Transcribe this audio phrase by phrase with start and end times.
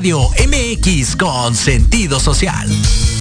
[0.00, 2.66] Radio MX con sentido social.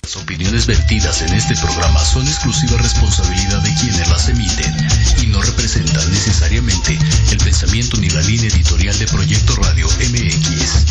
[0.02, 4.74] Las opiniones vertidas en este programa son exclusiva responsabilidad de quienes las emiten
[5.22, 6.98] y no representan necesariamente
[7.32, 10.86] el pensamiento ni la línea editorial de Proyecto Radio MX.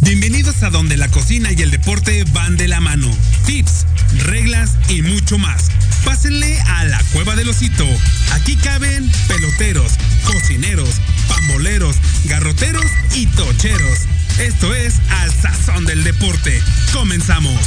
[0.00, 3.08] Bienvenidos a donde la cocina y el deporte van de la mano.
[3.46, 3.86] Tips,
[4.24, 5.68] reglas y mucho más.
[6.04, 7.86] Pásenle a la cueva del osito.
[8.32, 9.92] Aquí caben peloteros,
[10.24, 13.98] cocineros, pamboleros, garroteros y tocheros.
[14.38, 16.62] Esto es Al Sazón del Deporte.
[16.92, 17.60] Comenzamos.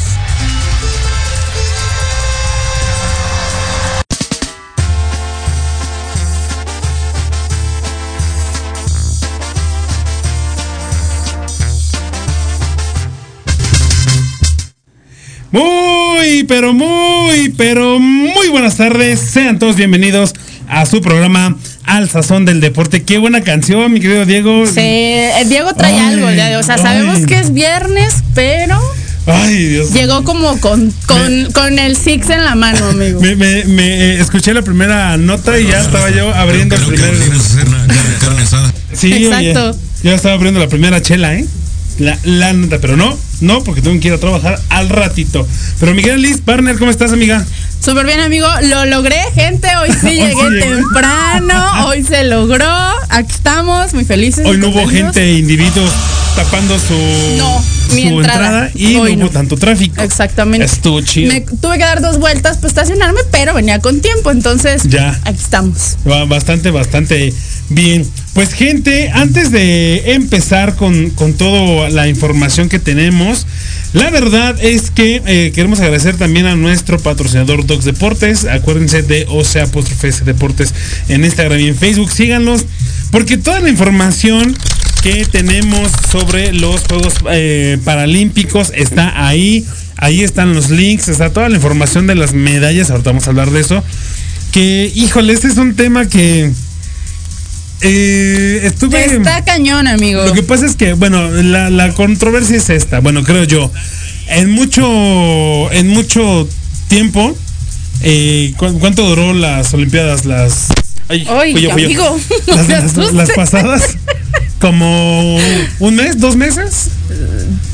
[16.35, 19.21] Muy, pero muy, pero muy buenas tardes.
[19.21, 20.33] Sean todos bienvenidos
[20.67, 21.55] a su programa
[21.85, 23.03] Al Sazón del Deporte.
[23.03, 24.65] Qué buena canción, mi querido Diego.
[24.67, 26.29] Sí, eh, Diego trae Ay, algo.
[26.33, 27.25] ya, O sea, sabemos ay.
[27.25, 28.77] que es viernes, pero
[29.25, 29.93] Ay, Dios.
[29.93, 33.21] llegó como con, con, con el Six en la mano, amigo.
[33.21, 37.11] Me, me- me, eh, escuché la primera nota y ya estaba yo abriendo el primer.
[37.15, 38.73] quieres hacer una carne- carne asada.
[38.91, 39.79] Sí, oye, Exacto.
[40.03, 41.45] ya estaba abriendo la primera chela, ¿eh?
[41.97, 45.47] La, la nota, pero no, no, porque tengo que ir a trabajar al ratito.
[45.79, 47.45] Pero Miguel Liz, partner, ¿cómo estás, amiga?
[47.83, 48.47] Súper bien, amigo.
[48.63, 49.67] Lo logré, gente.
[49.81, 51.87] Hoy sí llegué temprano.
[51.87, 52.65] Hoy se logró.
[53.09, 54.45] Aquí estamos, muy felices.
[54.45, 55.89] Hoy no hubo gente, individuos
[56.35, 56.93] tapando su,
[57.37, 58.17] No, su entrada.
[58.67, 59.39] entrada y Hoy no hubo no.
[59.39, 60.01] tanto tráfico.
[60.01, 60.65] Exactamente.
[60.65, 61.31] Estuvo chido.
[61.31, 64.31] Me tuve que dar dos vueltas para estacionarme, pero venía con tiempo.
[64.31, 65.17] Entonces, Ya.
[65.23, 65.95] aquí estamos.
[66.27, 67.33] Bastante, bastante
[67.69, 68.05] bien.
[68.35, 73.47] Pues gente, antes de empezar con, con toda la información que tenemos,
[73.93, 78.43] la verdad es que eh, queremos agradecer también a nuestro patrocinador Docs Deportes.
[78.43, 80.73] Acuérdense de OCE apóstrofe Deportes
[81.07, 82.11] en Instagram y en Facebook.
[82.11, 82.65] Síganlos,
[83.09, 84.53] porque toda la información
[85.01, 89.65] que tenemos sobre los Juegos eh, Paralímpicos está ahí.
[89.95, 92.91] Ahí están los links, está toda la información de las medallas.
[92.91, 93.81] Ahorita vamos a hablar de eso
[94.51, 96.51] que, híjole, este es un tema que
[97.81, 99.05] eh, estuve...
[99.05, 100.25] Está cañón, amigo.
[100.25, 103.71] Lo que pasa es que, bueno, la, la controversia es esta, bueno, creo yo.
[104.27, 106.47] En mucho, en mucho
[106.87, 107.37] tiempo,
[108.01, 110.25] eh, ¿cu- ¿cuánto duró las Olimpiadas?
[110.25, 110.67] Las...
[111.07, 111.71] Ay, yo.
[111.71, 113.97] amigo, no las, pasadas,
[114.59, 115.37] como
[115.79, 116.89] un mes, dos meses.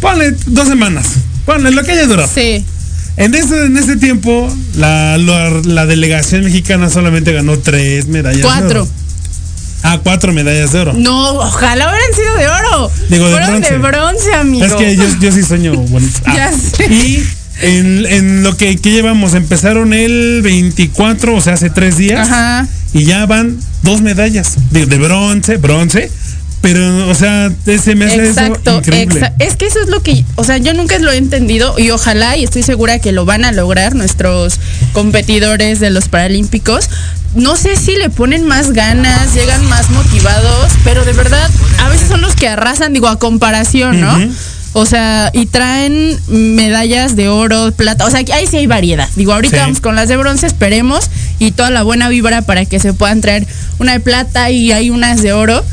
[0.01, 1.07] Ponle dos semanas.
[1.45, 2.29] Ponle lo que haya durado.
[2.33, 2.65] Sí.
[3.17, 8.37] En ese, en ese tiempo, la, la, la delegación mexicana solamente ganó tres medallas.
[8.41, 8.81] de Cuatro.
[8.83, 8.91] oro.
[9.83, 10.93] Ah, cuatro medallas de oro.
[10.93, 12.91] No, ojalá hubieran sido de oro.
[13.09, 13.71] Digo, de Fueron bronce.
[13.71, 14.65] de bronce, amigo.
[14.65, 16.19] Es que yo, yo sí sueño bonito.
[16.25, 16.85] Ah, Ya sé.
[16.93, 17.23] Y
[17.61, 22.27] en, en lo que, que llevamos, empezaron el 24, o sea, hace tres días.
[22.29, 22.67] Ajá.
[22.93, 26.11] Y ya van dos medallas de, de bronce, bronce.
[26.61, 29.19] Pero, o sea, ese me hace Exacto, eso increíble.
[29.21, 31.89] exa- es que eso es lo que, o sea, yo nunca lo he entendido y
[31.89, 34.59] ojalá y estoy segura que lo van a lograr nuestros
[34.93, 36.87] competidores de los Paralímpicos.
[37.35, 41.49] No sé si le ponen más ganas, llegan más motivados, pero de verdad
[41.79, 44.17] a veces son los que arrasan, digo, a comparación, ¿no?
[44.73, 48.05] O sea, y traen medallas de oro, plata.
[48.05, 49.07] O sea, ahí sí hay variedad.
[49.15, 49.61] Digo, ahorita Sí.
[49.61, 51.09] vamos con las de bronce, esperemos.
[51.39, 53.45] Y toda la buena vibra para que se puedan traer
[53.79, 55.63] una de plata y hay unas de oro.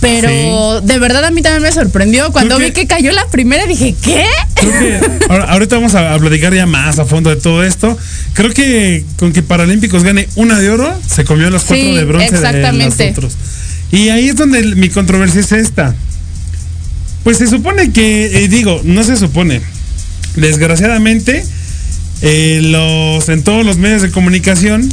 [0.00, 2.30] Pero de verdad a mí también me sorprendió.
[2.30, 4.24] Cuando Creo vi que- que cayó la primera dije, ¿qué?
[4.54, 7.98] Creo que ahora- ahorita vamos a, a platicar ya más a fondo de todo esto.
[8.34, 12.04] Creo que con que Paralímpicos gane una de oro, se comió las cuatro Sí, de
[12.04, 12.96] bronce exactamente.
[13.04, 13.36] de los otros.
[13.90, 15.94] Y ahí es donde el- mi controversia es esta.
[17.24, 19.60] Pues se supone que, eh, digo, no se supone.
[20.36, 21.44] Desgraciadamente,
[22.22, 24.88] eh, los en todos los medios de comunicación,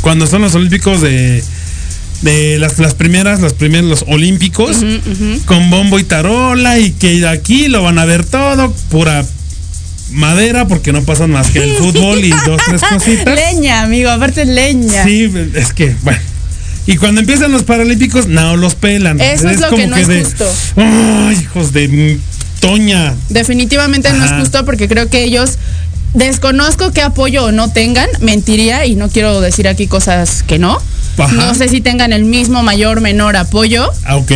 [0.00, 1.42] cuando son los olímpicos de,
[2.22, 4.78] de las, las primeras, las primeros, los olímpicos,
[5.44, 9.24] con bombo y tarola, y que aquí lo van a ver todo, pura
[10.12, 13.34] madera, porque no pasan más que el fútbol y dos, tres cositas.
[13.34, 15.04] leña, amigo, aparte es leña.
[15.04, 16.20] Sí, es que, bueno.
[16.86, 19.20] Y cuando empiezan los paralímpicos, no los pelan.
[19.20, 20.44] Eso es lo que no es justo.
[20.76, 22.18] Ay, hijos de
[22.60, 23.14] Toña.
[23.28, 25.58] Definitivamente no es justo porque creo que ellos
[26.14, 30.80] desconozco qué apoyo o no tengan, mentiría y no quiero decir aquí cosas que no.
[31.18, 31.32] Ajá.
[31.34, 34.32] No sé si tengan el mismo mayor menor apoyo, Ah, ok.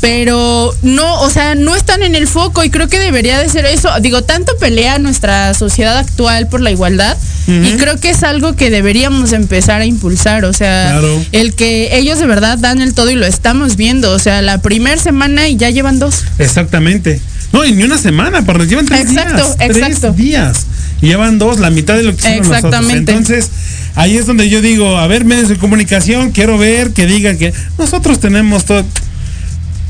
[0.00, 3.64] pero no, o sea, no están en el foco y creo que debería de ser
[3.64, 3.88] eso.
[4.00, 7.16] Digo, tanto pelea nuestra sociedad actual por la igualdad
[7.46, 11.24] y creo que es algo que deberíamos empezar a impulsar, o sea, Claro.
[11.32, 14.58] el que ellos de verdad dan el todo y lo estamos viendo, o sea, la
[14.62, 16.24] primera semana y ya llevan dos.
[16.38, 17.20] Exactamente.
[17.52, 19.56] No, y ni una semana, pero llevan tres Exacto, días.
[19.60, 20.00] exacto.
[20.12, 20.66] Tres días.
[21.04, 22.56] Y llevan dos, la mitad de lo que son nosotros.
[22.56, 23.12] Exactamente.
[23.12, 23.50] Entonces,
[23.94, 27.52] ahí es donde yo digo, a ver, medios de comunicación, quiero ver que digan que
[27.78, 28.84] nosotros tenemos todo.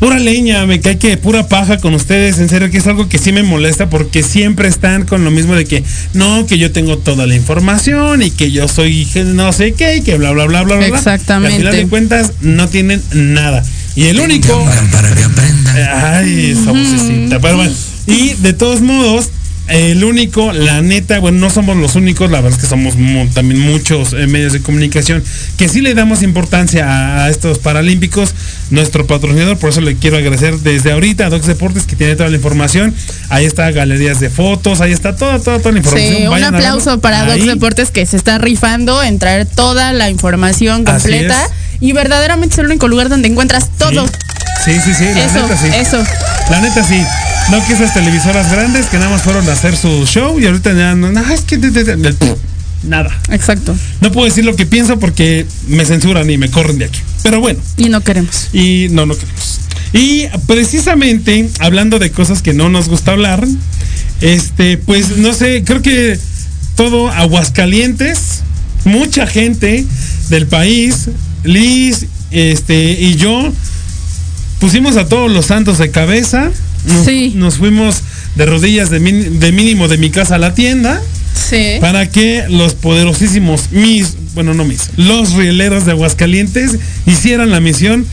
[0.01, 3.19] pura leña, me cae que pura paja con ustedes, en serio que es algo que
[3.19, 5.83] sí me molesta porque siempre están con lo mismo de que
[6.13, 10.01] no, que yo tengo toda la información y que yo soy no sé qué y
[10.03, 10.87] que bla bla bla bla bla.
[10.89, 11.53] Exactamente.
[11.53, 13.65] Y al final de cuentas no tienen nada.
[13.97, 15.77] Y el único para que aprendan.
[16.03, 17.73] Ay, esa vocecita, pero bueno.
[18.07, 19.31] Y de todos modos,
[19.69, 23.27] el único, la neta, bueno, no somos los únicos, la verdad es que somos mu-
[23.29, 25.25] también muchos eh, medios de comunicación
[25.57, 28.35] que sí le damos importancia a, a estos paralímpicos.
[28.71, 32.29] Nuestro patrocinador, por eso le quiero agradecer desde ahorita a Docs Deportes que tiene toda
[32.31, 32.95] la información.
[33.29, 36.17] Ahí está galerías de fotos, ahí está toda, toda, toda la información.
[36.17, 37.47] Sí, un Vayan aplauso para Docs.
[37.47, 41.49] Deportes que se está rifando en traer toda la información completa
[41.81, 44.07] y verdaderamente es el único lugar donde encuentras todo.
[44.07, 44.13] Sí,
[44.65, 45.69] sí, sí, la Eso, neta sí.
[45.75, 46.05] eso.
[46.51, 47.03] La neta sí.
[47.51, 50.73] No que esas televisoras grandes que nada más fueron a hacer su show y ahorita
[50.73, 52.17] ya no, es que de- de- de- del-
[52.85, 53.11] nada.
[53.31, 53.77] Exacto.
[54.01, 57.01] No puedo decir lo que pienso porque me censuran y me corren de aquí.
[57.23, 58.49] Pero bueno, Y no queremos.
[58.53, 59.61] y no, no queremos.
[59.93, 63.47] Y precisamente hablando de cosas que no nos gusta hablar,
[64.21, 66.19] este, pues no sé, creo que
[66.77, 68.41] todo Aguascalientes,
[68.85, 69.85] mucha gente
[70.31, 71.11] del país,
[71.45, 73.53] Liz, este, y yo,
[74.65, 76.51] pusimos a todos los santos de cabeza.
[76.87, 77.33] Nos, Sí.
[77.37, 77.97] nos fuimos
[78.35, 81.03] de rodillas de, min- de mínimo de mi casa a la tienda
[81.35, 81.77] Sí.
[81.83, 88.07] para que los poderosísimos mis, bueno, no mis, los rieleros de Aguascalientes hicieran la misión.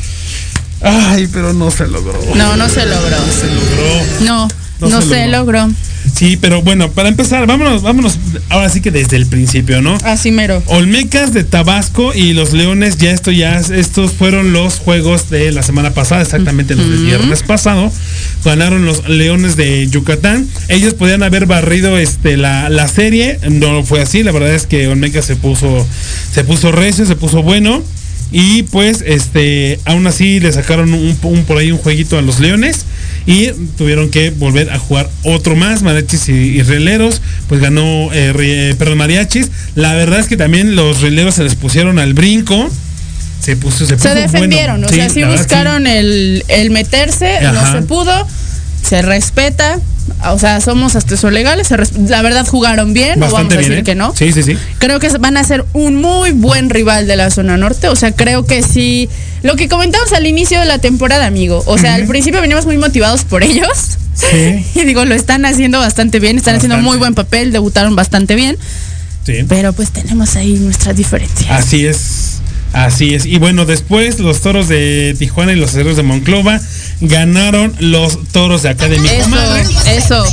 [0.82, 2.20] Ay, pero no se logró.
[2.36, 3.16] No, no se logró.
[3.40, 4.26] se logró.
[4.26, 4.48] No,
[4.82, 5.70] No no, se se logró.
[6.14, 9.98] Sí, pero bueno, para empezar, vámonos, vámonos, ahora sí que desde el principio, ¿no?
[10.04, 10.62] Así mero.
[10.68, 15.64] Olmecas de Tabasco y los Leones, ya esto ya, estos fueron los juegos de la
[15.64, 17.92] semana pasada, exactamente los del viernes pasado.
[18.46, 20.48] Ganaron los Leones de Yucatán.
[20.68, 24.88] Ellos podían haber barrido este la, la serie, no fue así, la verdad es que
[24.88, 25.88] Olmecas se puso,
[26.34, 27.82] se puso recio, se puso bueno.
[28.34, 32.40] Y pues, este, aún así le sacaron un, un- por ahí un jueguito a los
[32.40, 32.86] Leones
[33.26, 33.48] y
[33.78, 38.72] tuvieron que volver a jugar otro más, mariachis y, y rieleros, pues ganó, eh, ri-
[38.72, 39.50] eh, perdón, mariachis.
[39.76, 42.70] La verdad es que también los rieleros se les pusieron al brinco.
[43.42, 44.88] Se puso, se, Se puso defendieron, bueno.
[44.88, 47.52] o sea, sí buscaron el, el meterse, Ajá.
[47.52, 48.28] no se pudo,
[48.88, 49.80] se respeta,
[50.26, 51.70] o sea, somos hasta eso legales,
[52.08, 53.70] la verdad jugaron bien, no vamos Bastante a bien.
[53.72, 53.84] decir ¿eh?
[53.84, 54.14] que no.
[54.16, 54.58] Sí, sí, sí.
[54.78, 57.88] Creo que van a ser un muy buen rival de la zona norte.
[57.88, 59.10] O sea, creo que sí.
[59.44, 61.64] Lo que comentamos al inicio de la temporada, amigo.
[61.66, 63.98] O sea, al principio venimos muy motivados por ellos.
[64.14, 64.66] Sí.
[64.76, 66.90] Y digo, lo están haciendo bastante bien, están haciendo Bastante.
[66.90, 68.58] muy buen papel, debutaron bastante bien.
[69.26, 69.44] sí.
[69.48, 71.50] Pero pues tenemos ahí nuestras diferencias.
[71.50, 72.38] Así es.
[72.74, 73.26] Así es.
[73.26, 76.62] Y bueno, después los toros de Tijuana y los aceros de Monclova
[77.02, 79.62] ganaron los toros de acá de mi comadre.
[79.62, 80.26] Eso, eso.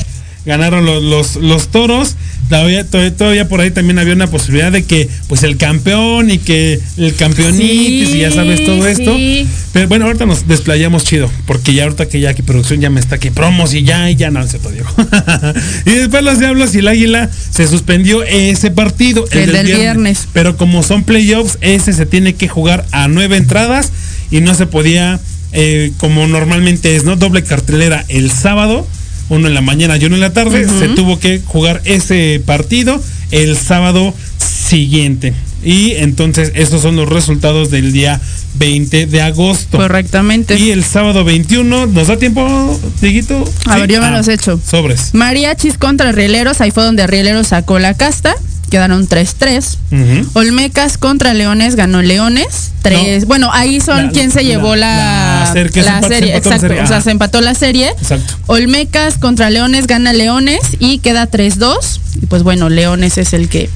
[0.47, 2.17] Ganaron los, los, los toros.
[2.49, 6.39] Todavía, to- todavía por ahí también había una posibilidad de que, pues, el campeón y
[6.39, 9.15] que el campeonitis y ya sabes todo esto.
[9.15, 9.47] sí.
[9.75, 13.01] Pero bueno, ahorita nos desplayamos chido, porque ya ahorita que ya que producción ya me
[13.01, 14.89] está que promos y ya, y ya no se Diego.
[15.85, 20.27] y después los Diablos y el Águila se suspendió ese partido, El del viernes.
[20.33, 23.93] Pero como son playoffs, ese se tiene que jugar a nueve entradas
[24.31, 25.21] y no se podía,
[25.53, 27.17] eh, como normalmente es, ¿no?
[27.17, 28.87] Doble cartelera el sábado,
[29.29, 33.03] uno en la mañana y uno en la tarde, se tuvo que jugar ese partido
[33.31, 35.35] el sábado siguiente.
[35.65, 38.21] Y entonces estos son los resultados del día
[38.55, 39.77] 20 de agosto.
[39.77, 40.57] Correctamente.
[40.59, 43.45] Y el sábado 21, ¿nos da tiempo, Dieguito?
[43.67, 43.81] A ¿Sí?
[43.81, 44.61] ver, yo me Ah, los echo.
[44.65, 45.15] Sobres.
[45.15, 48.35] Mariachis contra Rieleros, ahí fue donde Rieleros sacó la casta.
[48.71, 49.79] Quedaron 3-3.
[49.91, 50.31] Ujú.
[50.35, 52.73] Olmecas contra Leones, ganó Leones.
[52.83, 53.23] Tres.
[53.23, 53.27] No.
[53.29, 56.15] Bueno, ahí son La- quien se la- llevó la, la serie, que se empató- se
[56.15, 56.31] serie.
[56.33, 56.61] la Exacto.
[56.61, 56.81] serie.
[56.83, 57.01] O sea, Ah.
[57.03, 57.89] se empató la serie.
[57.89, 58.35] Exacto.
[58.47, 62.01] Olmecas contra Leones, gana Leones y queda 3-2.
[62.23, 63.71] Y pues bueno, Leones es el que,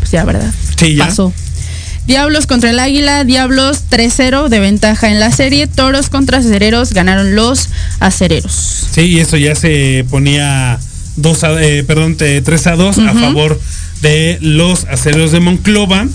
[0.00, 0.50] pues ya, ¿verdad?
[0.78, 1.06] Sí, ya.
[1.06, 1.32] Pasó.
[2.06, 5.66] Diablos contra el Águila, Diablos 3-0 de ventaja en la serie.
[5.66, 8.52] Toros contra Acereros, ganaron los Acereros.
[8.92, 10.78] Sí, y eso ya se ponía
[11.16, 13.58] dos a, eh, perdón, te- 3 a 2 a favor
[14.04, 16.06] de los aceros de Monclova.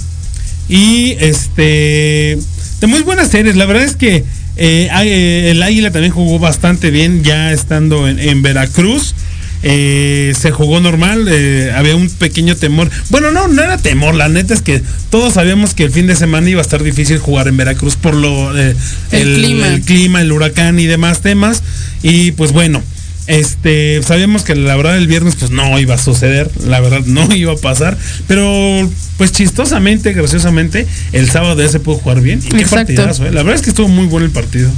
[0.70, 2.38] Y este
[2.80, 3.56] de muy buenas series.
[3.58, 4.18] La verdad es que
[4.56, 9.16] eh, eh, el Águila también jugó bastante bien ya estando en, en Veracruz.
[9.62, 12.90] Eh, se jugó normal, eh, había un pequeño temor.
[13.10, 16.16] Bueno, no, no era temor, la neta es que todos sabíamos que el fin de
[16.16, 18.74] semana iba a estar difícil jugar en Veracruz por lo eh,
[19.12, 19.68] El clima.
[19.68, 21.64] el clima, el huracán y demás temas.
[22.04, 22.82] Y pues bueno,
[23.30, 27.34] este, sabíamos que la verdad el viernes pues no iba a suceder, la verdad no
[27.36, 32.40] iba a pasar, pero pues chistosamente, graciosamente, el sábado ya se pudo jugar bien.
[32.44, 32.76] Y qué Exacto.
[32.96, 33.32] partidazo, ¿eh?
[33.32, 34.70] La verdad es que estuvo muy bueno el partido.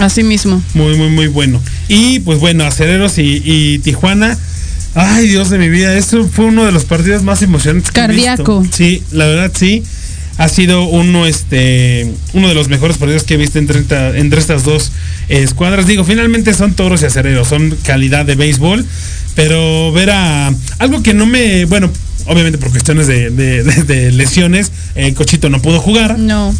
[0.00, 0.60] Así mismo.
[0.74, 1.62] Muy, muy, muy bueno.
[1.88, 4.36] Y pues bueno, Acereros y, y Tijuana.
[4.96, 7.90] Ay, Dios de mi vida, eso fue uno de los partidos más emocionantes.
[7.90, 8.60] que he Cardíaco.
[8.60, 8.76] visto.
[8.76, 9.82] Sí, la verdad sí.
[10.36, 13.78] Ha sido uno, este, uno de los mejores partidos que he visto entre,
[14.18, 14.92] entre estas dos
[15.28, 15.86] escuadras.
[15.86, 18.84] Digo, finalmente son toros y acereros, son calidad de béisbol,
[19.34, 21.90] pero ver a algo que no me, bueno,
[22.26, 26.18] obviamente por cuestiones de, de- lesiones, el Cochito no pudo jugar.
[26.18, 26.54] No.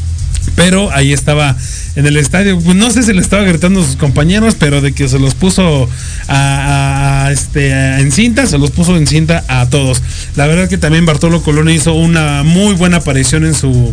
[0.57, 1.57] Pero ahí estaba
[1.97, 4.93] en el estadio, pues no sé si le estaba gritando a sus compañeros, pero de
[4.93, 5.89] que se los puso
[6.29, 10.03] a, a- a, este, a- en cinta, se los puso en cinta a todos.
[10.37, 13.93] La verdad que también Bartolo Colón hizo una muy buena aparición en su,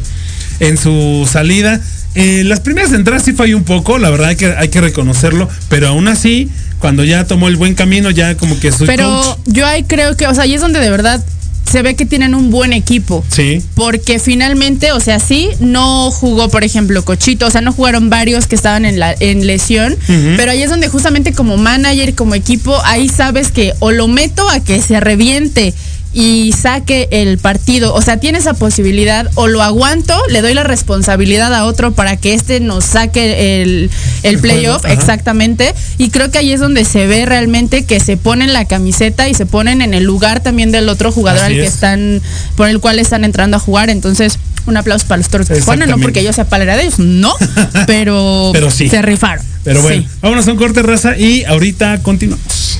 [0.60, 1.80] en su salida.
[2.16, 5.48] Eh, las primeras entradas sí falló un poco, la verdad hay que, hay que reconocerlo,
[5.70, 9.38] pero aún así, cuando ya tomó el buen camino, ya como que su Pero coach-
[9.46, 11.24] yo ahí creo que, o sea, ahí es donde de verdad
[11.72, 13.24] se ve que tienen un buen equipo.
[13.30, 13.62] Sí.
[13.76, 18.48] Porque finalmente, o sea, sí, no jugó, por ejemplo, Cochito, o sea, no jugaron varios
[18.48, 19.96] que estaban en, la, en lesión,
[20.38, 24.50] pero ahí es donde justamente como manager, como equipo, ahí sabes que o lo meto
[24.50, 25.74] a que se reviente
[26.14, 30.64] y saque el partido, o sea, tiene esa posibilidad, o lo aguanto, le doy la
[30.64, 33.90] responsabilidad a otro para que este nos saque el,
[34.24, 38.18] el El playoff, exactamente, y creo que ahí es donde se ve realmente que se
[38.18, 41.60] ponen la camiseta y se ponen en el lugar también del otro jugador Así al
[41.60, 41.74] que es.
[41.76, 42.22] están,
[42.58, 44.38] por el cual están entrando a jugar, entonces
[44.68, 47.34] un aplauso para los toros de Tijuana, no porque yo sea palera de ellos, no,
[47.88, 48.90] pero, Pero sí.
[48.90, 49.46] se rifaron.
[49.64, 50.08] Pero bueno, Sí.
[50.22, 52.80] vámonos a un corte raza y ahorita continuamos.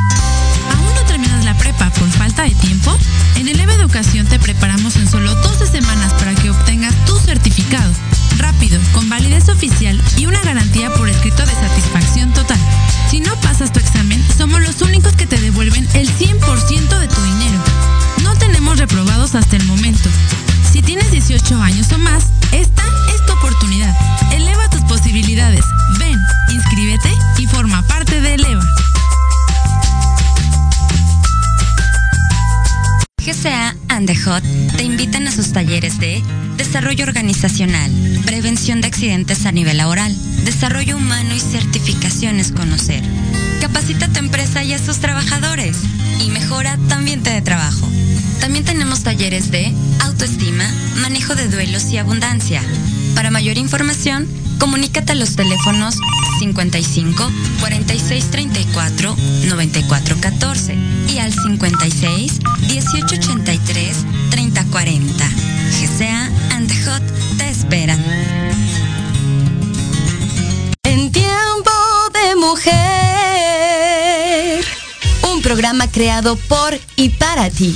[35.51, 36.23] Talleres de
[36.57, 37.91] Desarrollo Organizacional,
[38.25, 40.15] Prevención de Accidentes a nivel laboral,
[40.45, 43.03] Desarrollo Humano y Certificaciones Conocer.
[43.59, 45.77] Capacita a tu empresa y a sus trabajadores
[46.19, 47.87] y mejora tu ambiente de trabajo.
[48.39, 50.65] También tenemos talleres de autoestima,
[51.01, 52.61] manejo de duelos y abundancia.
[53.15, 54.27] Para mayor información,
[54.59, 55.95] comunícate a los teléfonos
[56.39, 59.15] 55 46 34
[59.47, 60.75] 94 14
[61.09, 63.15] y al 56 18
[64.51, 65.29] 83 30 40.
[65.71, 67.01] GCA and the Hot
[67.37, 68.03] te esperan.
[70.83, 71.71] En tiempo
[72.13, 72.71] de mujer.
[75.31, 77.75] Un programa creado por y para ti.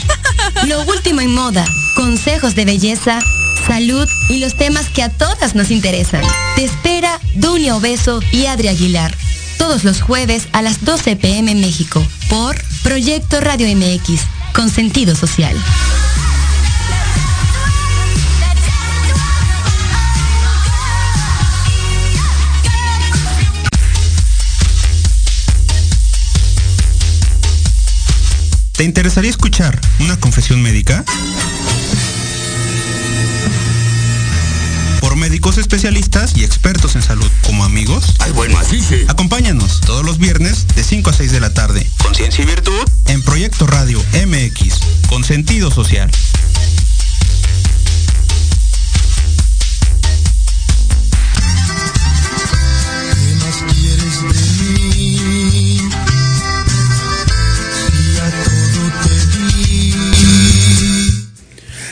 [0.68, 1.66] Lo último en moda,
[1.96, 3.20] consejos de belleza,
[3.68, 6.22] salud y los temas que a todas nos interesan.
[6.56, 9.16] Te espera Dunia Obeso y Adri Aguilar.
[9.58, 14.22] Todos los jueves a las 12 pm México por Proyecto Radio MX
[14.54, 15.56] con sentido social.
[28.76, 31.06] ¿Te interesaría escuchar una confesión médica?
[35.00, 38.16] Por médicos especialistas y expertos en salud, como amigos.
[38.20, 39.06] Ay, bueno, así sí.
[39.08, 41.90] Acompáñanos todos los viernes de 5 a 6 de la tarde.
[42.04, 42.84] Conciencia y virtud.
[43.06, 46.12] En Proyecto Radio MX, con sentido social.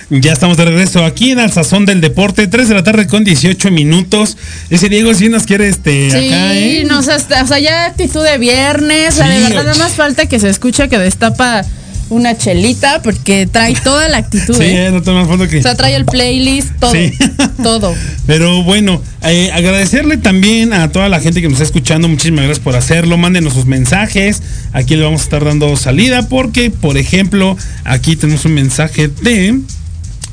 [0.10, 3.24] Ya estamos de regreso aquí en Al Sazón del Deporte, 3 de la tarde con
[3.24, 4.38] 18 minutos.
[4.70, 6.84] Ese Diego sí nos quiere este Sí, acá, ¿eh?
[6.88, 9.64] no, o sea, hasta- o sea, ya actitud de viernes, o sea, de Sí, verdad
[9.66, 11.64] nada más falta que se escuche que destapa
[12.10, 14.90] una chelita porque trae toda la actitud, Sí, ¿eh?
[14.92, 15.60] no te más foto que.
[15.60, 17.12] O sea, trae el playlist, todo, Sí.
[17.64, 17.96] todo.
[18.28, 22.08] Pero bueno, eh, agradecerle también a toda la gente que nos está escuchando.
[22.08, 23.18] Muchísimas gracias por hacerlo.
[23.18, 24.44] Mándenos sus mensajes.
[24.74, 29.60] Aquí le vamos a estar dando salida porque, por ejemplo, aquí tenemos un mensaje de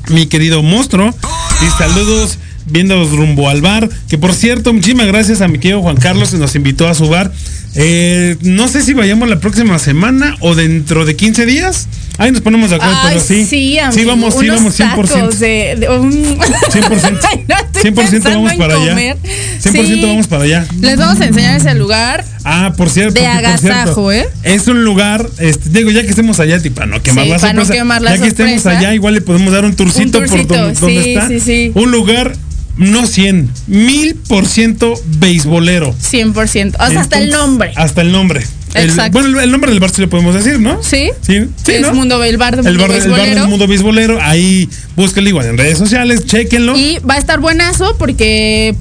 [0.09, 1.13] mi querido monstruo.
[1.61, 3.89] Y saludos viendo rumbo al bar.
[4.09, 7.07] Que por cierto, muchísimas gracias a mi querido Juan Carlos que nos invitó a su
[7.07, 7.31] bar.
[7.75, 11.87] Eh, no sé si vayamos la próxima semana o dentro de 15 días.
[12.17, 13.45] Ahí nos ponemos de acuerdo, Ay, pero sí.
[13.45, 15.07] sí, amigo, sí, vamos, sí, vamos 100%.
[15.09, 17.19] tacos de, de un- 100%.
[17.31, 18.89] Ay, no, estoy 100% pensando vamos para allá.
[18.89, 19.17] comer.
[19.63, 20.01] 100% Sí.
[20.05, 20.67] vamos para allá.
[20.81, 22.25] Les vamos a enseñar ese lugar.
[22.43, 23.13] Ah, por cierto.
[23.13, 24.27] De que por agasajo, cierto, ¿eh?
[24.43, 27.53] Es un lugar, este, digo, ya que estemos allá, tipo, para no quemar la para
[27.53, 27.81] no sorpresa.
[27.81, 28.79] quemar la ya que estemos sorpresa.
[28.79, 31.27] allá, igual le podemos dar un turcito, Un por turcito, donde, donde sí, está.
[31.29, 31.71] sí, sí.
[31.73, 32.33] Un lugar,
[32.81, 35.93] no 100, mil por ciento beisbolero.
[35.95, 36.75] 100%.
[36.79, 37.71] O sea, hasta el nombre.
[37.75, 38.43] Hasta el nombre.
[38.73, 39.19] El- Exacto.
[39.19, 40.81] bueno, el, el nombre del bar sí lo podemos decir, ¿no?
[40.81, 41.09] Sí.
[41.21, 41.93] Sí, sí, es ¿no?
[41.93, 43.41] mundo, el bar de el mundo bar, el bar beisbolero.
[43.41, 44.19] del mundo beisbolero.
[44.21, 46.77] Ahí búsquenlo igual en redes sociales, chequenlo.
[46.77, 48.73] Y va a estar buenazo porque,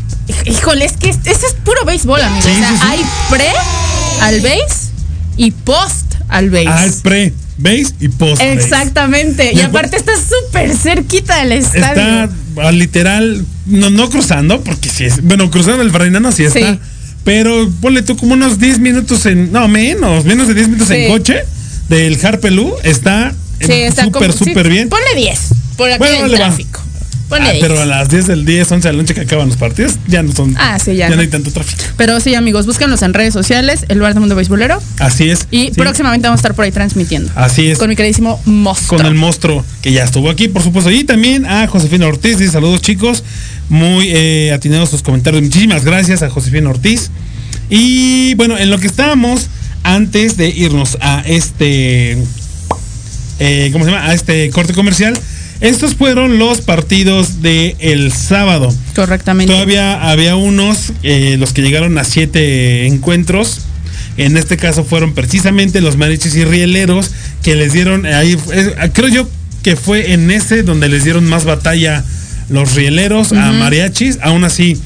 [0.47, 2.43] híjole, es que ese es puro béisbol, amigo.
[2.43, 2.79] Sí, o sea, sí.
[2.83, 3.49] hay pre
[4.23, 4.91] al base
[5.37, 6.69] y post al base.
[6.69, 8.39] Al pre, base y post.
[8.41, 8.53] base.
[8.53, 9.53] Exactamente.
[9.55, 12.31] Y aparte está súper cerquita del estadio.
[12.57, 15.23] Está literal, no, no cruzando, porque sí es.
[15.23, 16.75] Bueno, cruzando el Barrinano sí está.
[16.75, 16.79] Sí.
[17.25, 19.53] Pero ponle tú como unos 10 minutos en.
[19.53, 20.95] No, menos, menos de 10 minutos Sí.
[20.95, 21.41] en coche
[21.89, 22.75] del Harpelú.
[22.83, 24.89] Está Sí, súper, como- súper sí, bien.
[24.89, 25.39] Ponle 10
[25.77, 26.47] por aquí Bueno, del le va.
[26.47, 26.70] tráfico.
[26.70, 26.70] Ponle
[27.31, 27.59] Ah, 10.
[27.61, 30.23] pero a las 10 del 10, 11 de la noche que acaban los partidos, ya
[30.23, 30.55] no son.
[30.59, 31.17] Ah, sí, ya no.
[31.17, 31.23] no.
[31.23, 31.83] hay tanto tráfico.
[31.97, 34.83] Pero sí, amigos, búsquenlos en redes sociales, el bar de mundo beisbolero.
[34.99, 35.47] Así es.
[35.51, 35.73] Y sí.
[35.77, 37.31] próximamente vamos a estar por ahí transmitiendo.
[37.35, 37.79] Así es.
[37.79, 38.99] Con mi queridísimo monstruo.
[38.99, 40.91] con el monstruo que ya estuvo aquí, por supuesto.
[40.91, 42.39] Y también a Josefina Ortiz.
[42.39, 43.25] Dice saludos, chicos.
[43.69, 45.43] Muy eh, atinados sus comentarios.
[45.43, 47.11] Muchísimas gracias a Josefina Ortiz.
[47.69, 49.47] Y bueno, en lo que estábamos
[49.85, 52.19] antes de irnos a este.
[53.39, 54.07] eh, ¿Cómo se llama?
[54.07, 55.17] A este corte comercial.
[55.61, 58.75] Estos fueron los partidos de el sábado.
[58.95, 59.53] Correctamente.
[59.53, 63.61] Todavía había unos, eh, los que llegaron a siete encuentros.
[64.17, 67.11] En este caso fueron precisamente los mariachis y rieleros
[67.43, 68.37] que les dieron ahí.
[68.53, 69.31] eh, creo yo
[69.63, 72.05] que fue en ese donde les dieron más batalla
[72.49, 74.19] los rieleros a mariachis.
[74.23, 74.79] Aún así,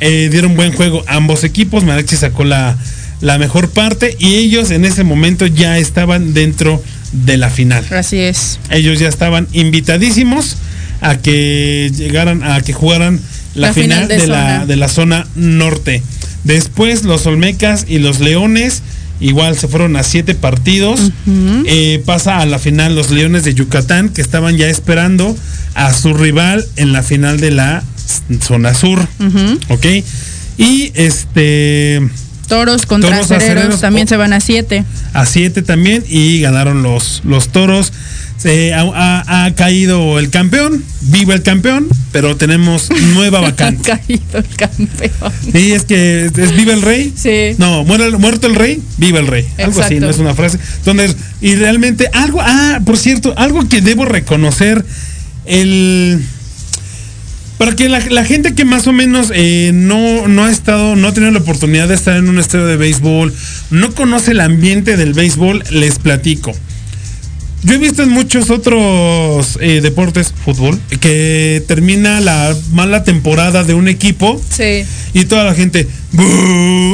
[0.00, 1.84] eh, dieron buen juego ambos equipos.
[1.84, 2.76] Mariachi sacó la,
[3.20, 6.82] la mejor parte y ellos en ese momento ya estaban dentro
[7.12, 8.58] de la final Así es.
[8.70, 10.56] ellos ya estaban invitadísimos
[11.00, 13.20] a que llegaran, a que jugaran
[13.54, 14.66] la, La final, final de de, la, zona.
[14.66, 16.02] de la zona norte.
[16.44, 18.82] Después los Olmecas y los Leones
[19.20, 21.12] igual se fueron a siete partidos.
[21.66, 25.36] Eh, pasa a la final los Leones de Yucatán que estaban ya esperando
[25.74, 27.82] a su rival en la final de la
[28.40, 29.06] zona sur.
[29.68, 29.86] ¿Ok?
[30.58, 32.00] Y este
[32.56, 34.84] Toros contra Toros acereros, acereros, también o- se van a 7.
[35.14, 37.92] a 7 también y ganaron los, los toros.
[38.36, 43.88] Se ha, ha- ha caído el campeón, viva el campeón, pero tenemos nueva Ha vacante.
[43.90, 45.32] caído el campeón.
[45.52, 47.12] Sí, es que es, es viva el rey.
[47.16, 47.54] Sí.
[47.58, 49.46] No, muerto el rey, viva el rey.
[49.58, 50.58] Algo así, no es una frase.
[50.78, 54.84] Entonces, y realmente algo, ah, por cierto, algo que debo reconocer,
[55.46, 56.20] el...
[57.58, 61.08] Para que la, la gente que más o menos eh, no, no ha estado, no
[61.08, 63.32] ha tenido la oportunidad de estar en un estadio de béisbol,
[63.70, 66.52] no conoce el ambiente del béisbol, les platico.
[67.64, 73.74] Yo he visto en muchos otros eh, deportes, fútbol, que termina la mala temporada de
[73.74, 74.82] un equipo Sí.
[75.14, 75.86] y toda la gente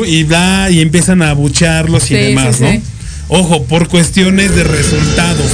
[0.07, 2.83] y bla y empiezan a abucharlos y Sí, demás, sí, ¿no?
[3.29, 5.47] Ojo, por cuestiones de resultados,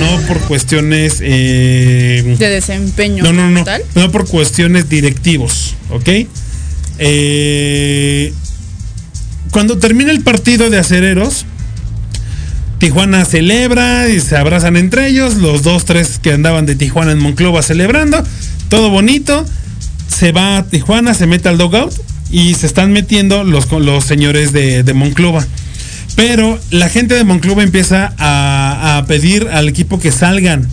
[0.00, 3.22] no por cuestiones eh, De desempeño.
[3.24, 6.08] no, no, no, no por cuestiones directivos, ¿ok?
[6.98, 8.32] Eh,
[9.50, 11.46] cuando termina el partido de acereros,
[12.78, 17.18] Tijuana celebra y se abrazan entre ellos, los dos, tres que andaban de Tijuana en
[17.18, 18.22] Monclova celebrando,
[18.68, 19.44] todo bonito,
[20.08, 21.92] se va a Tijuana, se mete al dogout
[22.30, 25.46] y se están metiendo los, los señores de, de Monclova.
[26.20, 30.68] Pero la gente de Monclova empieza a, a pedir al equipo que salgan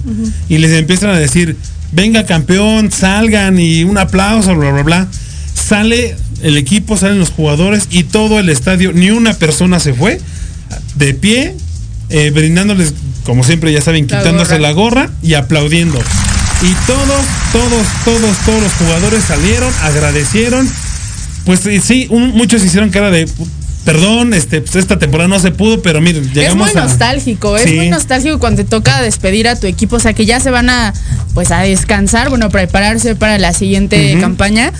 [0.49, 1.55] y les empiezan a decir,
[1.91, 5.07] venga campeón, salgan y un aplauso, bla, bla, bla.
[5.53, 10.19] Sale el equipo, salen los jugadores y todo el estadio, ni una persona se fue,
[10.95, 11.55] de pie,
[12.09, 14.61] eh, brindándoles, como siempre ya saben, La quitándose gorra.
[14.67, 15.97] la gorra y aplaudiendo.
[16.61, 17.21] Y todos,
[17.53, 20.69] todos, todos, todos los jugadores salieron, agradecieron.
[21.45, 23.27] Pues sí, sí, un- muchos hicieron cara de
[23.87, 26.83] perdón, este, pues, esta temporada no se pudo, pero miren, Es llegamos muy a.
[26.85, 27.73] nostálgico, es Sí.
[27.75, 30.69] muy nostálgico cuando te toca despedir a tu equipo, o sea que ya se van
[30.69, 30.93] a
[31.33, 34.71] pues a descansar, bueno, prepararse para la siguiente campaña.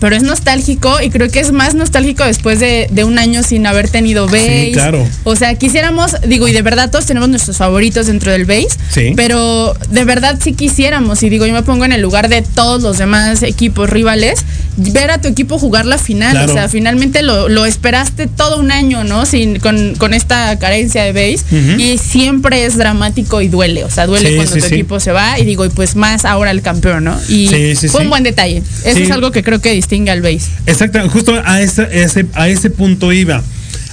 [0.00, 3.66] Pero es nostálgico y creo que es más nostálgico después de, de un año sin
[3.66, 4.70] haber tenido base.
[4.74, 5.04] claro.
[5.24, 8.68] O sea, quisiéramos, digo, y de verdad todos tenemos nuestros favoritos dentro del base.
[8.92, 9.14] Sí.
[9.16, 12.82] Pero de verdad sí quisiéramos, y digo, yo me pongo en el lugar de todos
[12.82, 14.44] los demás equipos rivales,
[14.78, 16.30] ver a tu equipo jugar la final.
[16.32, 16.50] Claro.
[16.52, 19.26] O sea, finalmente lo, lo esperaste todo un año, ¿no?
[19.26, 21.44] Sin, con, con esta carencia de base.
[21.78, 23.84] Y siempre es dramático y duele.
[23.84, 24.74] O sea, duele Sí, cuando sí, tu sí.
[24.74, 25.38] equipo se va.
[25.38, 27.20] Y digo, y pues más ahora el campeón, ¿no?
[27.28, 27.48] Y
[27.90, 28.62] fue un buen detalle.
[28.84, 30.42] Eso es algo que creo que distingue al base.
[30.66, 33.42] Exacto, justo a ese, a ese, a ese punto iba.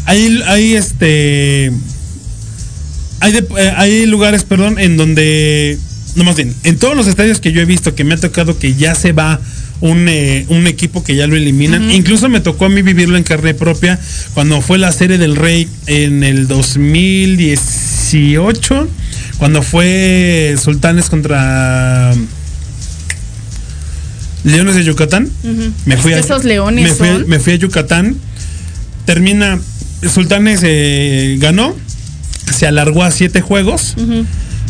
[0.05, 1.71] Ahí este.
[3.19, 5.77] hay, de- eh, hay lugares, perdón, en donde,
[6.15, 8.57] no más bien, en todos los estadios que yo he visto que me ha tocado
[8.59, 9.39] que ya se va
[9.81, 11.91] un, eh, un equipo que ya lo eliminan.
[11.91, 13.99] Incluso me tocó a mí vivirlo en carne propia
[14.33, 18.87] cuando fue la serie del Rey en el 2018,
[19.37, 22.13] cuando fue Sultanes contra
[24.43, 25.29] Leones de Yucatán.
[25.85, 28.15] Me fui a, esos leones me fui, a- son- me fui a Yucatán.
[29.05, 29.59] Termina,
[30.13, 31.75] Sultanes eh, ganó,
[32.53, 33.95] se alargó a siete juegos.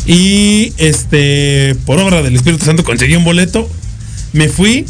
[0.06, 3.68] Y este, por obra del Espíritu Santo, conseguí un boleto.
[4.36, 4.84] Me fui,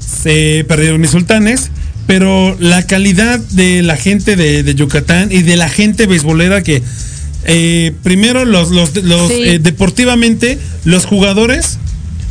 [0.00, 1.70] se perdieron mis sultanes.
[2.06, 6.82] Pero la calidad de la gente de, de Yucatán y de la gente beisbolera que
[7.44, 9.42] eh, primero los, los, los, Sí.
[9.44, 11.78] eh, deportivamente los jugadores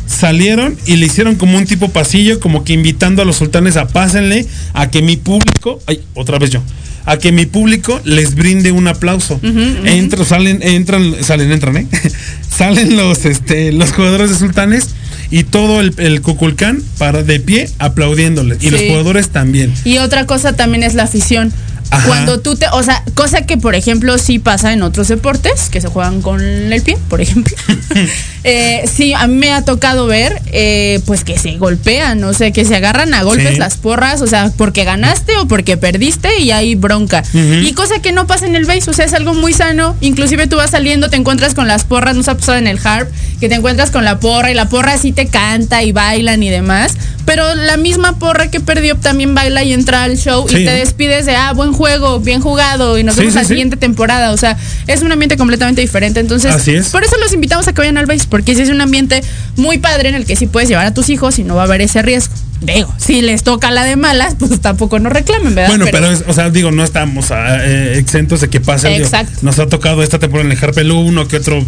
[0.06, 3.88] salieron y le hicieron como un tipo pasillo, como que invitando a los sultanes a
[3.88, 6.62] pásenle, a que mi público, ay, otra vez yo,
[7.06, 9.40] a que mi público les brinde un aplauso.
[9.42, 11.86] Entran, salen, entran, salen, entran, ¿eh?
[12.54, 14.88] salen los, este, los jugadores de sultanes
[15.30, 18.62] y todo el, el Cuculcán para de pie aplaudiéndoles.
[18.62, 19.72] Y los jugadores también.
[19.84, 21.52] Y otra cosa también es la afición.
[21.90, 22.06] Ajá.
[22.06, 25.80] Cuando tú te, o sea, cosa que por ejemplo sí pasa en otros deportes que
[25.80, 27.56] se juegan con el pie, por ejemplo.
[28.42, 32.52] Eh, sí, a mí me ha tocado ver, eh, pues que se golpean, no sé,
[32.52, 33.56] que se agarran a golpes Sí.
[33.58, 37.22] las porras, o sea, porque ganaste o porque perdiste y hay bronca.
[37.34, 39.94] Y cosa que no pasa en el base, o sea, es algo muy sano.
[40.00, 43.10] Inclusive tú vas saliendo, te encuentras con las porras, nos ha pasado en el harp,
[43.40, 46.48] que te encuentras con la porra y la porra sí te canta y bailan y
[46.48, 46.94] demás.
[47.30, 50.56] Pero la misma porra que perdió también baila y entra al show Sí.
[50.56, 53.76] y te despides de, ah, buen juego, bien jugado y nos vemos sí, la siguiente
[53.76, 54.32] temporada.
[54.32, 54.56] O sea,
[54.88, 56.18] es un ambiente completamente diferente.
[56.18, 56.88] Entonces, Así es.
[56.88, 59.22] por eso los invitamos a que vayan al base, porque sí es un ambiente
[59.54, 61.64] muy padre en el que sí puedes llevar a tus hijos y no va a
[61.66, 62.34] haber ese riesgo.
[62.60, 65.70] Digo, si les toca la de malas, pues tampoco no reclamen, ¿verdad?
[65.70, 68.88] Bueno, pero, es- o sea, digo, no estamos ah, eh, exentos de que pase.
[68.88, 69.38] digo, Exacto.
[69.42, 71.64] nos ha tocado esta temporada en el Harpel uno que otro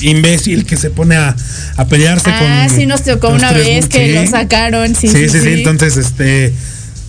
[0.00, 1.34] imbécil que se pone a,
[1.76, 2.34] a pelearse con.
[2.46, 4.12] Ah, sí nos tocó una tres- vez que sí.
[4.14, 5.48] lo sacaron, sí, Sí, sí, sí, sí, sí.
[5.54, 6.52] Entonces, este.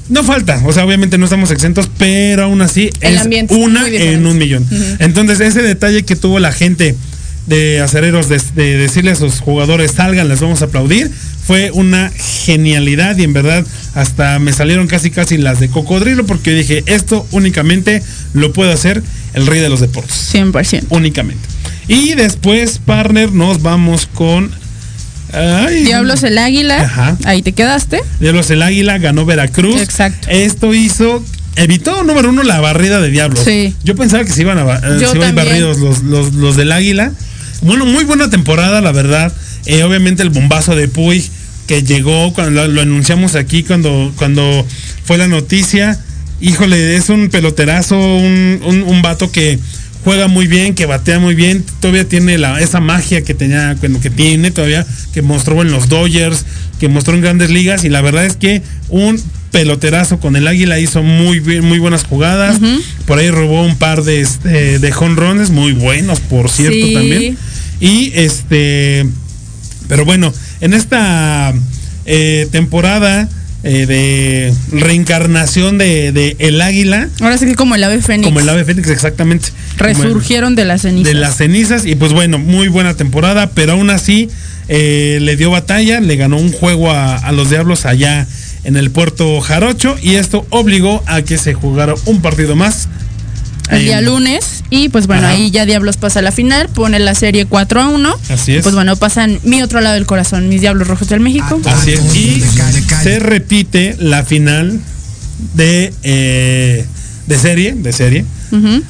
[0.10, 4.26] No falta, o sea, obviamente no estamos exentos, pero aún así El es una en
[4.26, 4.66] un millón.
[5.00, 6.96] Entonces, ese detalle que tuvo la gente
[7.48, 11.10] de acereros de, de decirle a sus jugadores salgan, les vamos a aplaudir,
[11.46, 12.12] fue una
[12.46, 17.26] genialidad y en verdad hasta me salieron casi casi las de cocodrilo porque dije, esto
[17.32, 19.02] únicamente lo puede hacer
[19.34, 20.84] el rey de los deportes 100%.
[20.90, 21.48] únicamente.
[21.88, 24.52] Y después, partner, nos vamos con.
[25.32, 27.18] ay, Diablos el águila, Ajá.
[27.24, 28.02] ahí te quedaste.
[28.20, 29.82] Diablos el Águila, ganó Veracruz.
[29.82, 30.28] Exacto.
[30.30, 31.24] Esto hizo.
[31.56, 33.42] Evitó, número uno, la barrida de Diablos.
[33.46, 33.74] Sí.
[33.84, 37.12] Yo pensaba que se iban a, eh, se iban barridos los, los, los del Águila.
[37.62, 39.34] Bueno, muy buena temporada, la verdad.
[39.66, 41.24] Eh, obviamente el bombazo de Puy
[41.68, 44.66] que llegó cuando lo, lo anunciamos aquí cuando, cuando
[45.04, 46.00] fue la noticia.
[46.40, 49.60] Híjole, es un peloterazo, un, un, un vato que
[50.04, 54.00] juega muy bien, que batea muy bien, todavía tiene la, esa magia que tenía, bueno,
[54.00, 56.46] que tiene todavía, que mostró en los Dodgers,
[56.80, 60.80] que mostró en grandes ligas, y la verdad es que un peloterazo con el águila
[60.80, 62.60] hizo muy bien, muy buenas jugadas.
[63.06, 66.94] Por ahí robó un par de, este, de jonrones muy buenos, por cierto, Sí.
[66.94, 67.38] también.
[67.80, 69.08] Y este,
[69.88, 71.54] pero bueno, en esta
[72.06, 73.30] eh, temporada
[73.64, 78.28] eh, de reencarnación de, de el águila, Ahora sí que como el ave fénix.
[78.28, 79.50] como el ave fénix exactamente.
[79.74, 81.14] el- Resurgieron de las cenizas.
[81.14, 84.30] de las cenizas y pues bueno, muy buena temporada, pero aún así
[84.70, 88.26] eh, le dio batalla, le ganó un juego a, a los Diablos allá
[88.64, 92.90] en el puerto Jarocho y esto obligó a que se jugara un partido más.
[93.70, 94.64] El día lunes.
[94.70, 95.36] Y pues bueno, Ajá.
[95.36, 98.16] ahí ya Diablos pasa a la final, pone la serie 4 a 1.
[98.30, 98.64] Así es.
[98.64, 101.60] Pues bueno, pasan mi otro lado del corazón, mis Diablos Rojos del México.
[101.66, 102.16] Así es.
[102.16, 102.44] Y
[103.04, 104.80] se repite la final
[105.54, 106.86] de, eh,
[107.28, 108.26] de serie, de serie,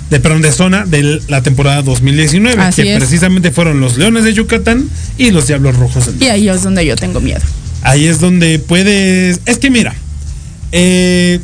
[0.09, 2.99] de perdón, de zona de la temporada 2019, Así que es.
[2.99, 4.87] precisamente fueron los Leones de Yucatán
[5.17, 7.41] y los Diablos Rojos del Y ahí es donde yo tengo miedo.
[7.81, 9.39] Ahí es donde puedes.
[9.45, 9.93] Es que mira,
[10.71, 11.39] eh,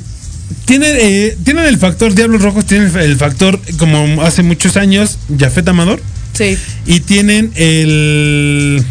[0.65, 5.67] tiene, eh, tienen el factor Diablos Rojos, tienen el, factor, como hace muchos años, Jafet
[5.67, 6.01] Amador,
[6.33, 6.57] Sí.
[6.85, 8.83] y tienen el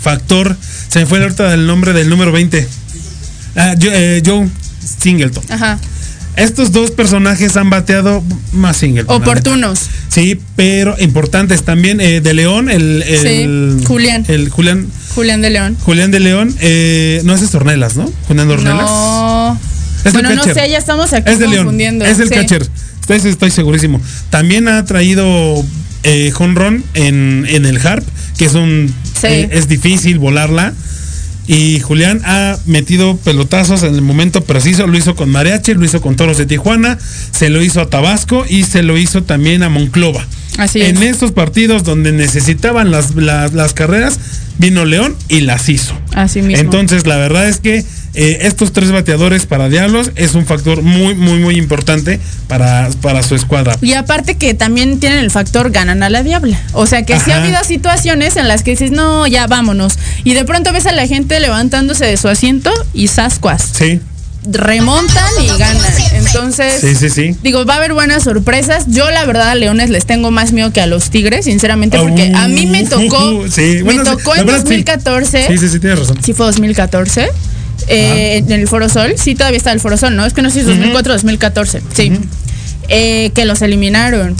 [0.00, 0.56] factor.
[0.88, 2.66] Se me fue ahorita el nombre del número 20.
[3.56, 4.48] Ah, yo- eh, Joe
[5.02, 5.42] Singleton.
[5.48, 5.78] Ajá.
[6.36, 9.20] Estos dos personajes han bateado más Singleton.
[9.22, 9.80] Oportunos.
[10.08, 12.00] Sí, pero importantes también.
[12.00, 14.24] eh, de León, el, el- Sí, Julián.
[14.28, 14.86] El Julián.
[15.16, 15.76] Julián de León.
[15.82, 18.08] Julián de León, eh, no es Estornelas, ¿no?
[18.28, 18.82] Julián de Ornelas.
[18.88, 19.60] No.
[20.04, 21.64] Es el bueno, no sé, ya estamos aquí Es de León.
[21.64, 22.04] confundiendo.
[22.04, 22.34] Es el Sí.
[22.34, 22.66] catcher.
[23.08, 24.00] Estoy, estoy segurísimo.
[24.30, 25.64] También ha traído
[26.04, 28.04] eh, jonrón en, en el harp,
[28.36, 29.26] que es un Sí.
[29.26, 30.72] eh, es difícil volarla.
[31.46, 34.86] Y Julián ha metido pelotazos en el momento preciso.
[34.86, 36.98] Lo hizo con Mariachi, lo hizo con Toros de Tijuana,
[37.32, 40.26] se lo hizo a Tabasco y se lo hizo también a Monclova.
[40.58, 41.12] Así en es.
[41.12, 44.18] estos partidos donde necesitaban las, las, las carreras,
[44.58, 45.94] vino León y las hizo.
[46.14, 46.60] Así mismo.
[46.62, 47.82] Entonces, la verdad es que
[48.14, 53.22] eh, estos tres bateadores para Diablos es un factor muy, muy, muy importante para, para
[53.22, 53.76] su escuadra.
[53.80, 56.60] Y aparte que también tienen el factor ganan a la diabla.
[56.72, 57.44] O sea que sí ha Ajá.
[57.44, 59.98] habido situaciones en las que dices, no, ya vámonos.
[60.24, 63.62] Y de pronto ves a la gente levantándose de su asiento y sascuas.
[63.72, 64.00] Sí,
[64.50, 65.82] Remontan y ganan.
[66.12, 67.36] Entonces, sí, sí, sí.
[67.42, 68.84] digo, va a haber buenas sorpresas.
[68.86, 72.32] Yo la verdad a Leones les tengo más miedo que a los Tigres, sinceramente, porque
[72.34, 73.44] a mí me tocó,
[73.82, 74.82] bueno, me tocó en verdad, sí.
[74.82, 75.46] 2014.
[75.48, 76.18] Sí, sí, sí, tienes razón.
[76.22, 77.28] Sí fue 2014.
[77.88, 80.24] Eh, en el Foro Sol, sí todavía está el Foro Sol, ¿no?
[80.26, 82.12] Es que no sé si es 2004 o 2014, sí.
[82.88, 84.34] Eh, que los eliminaron.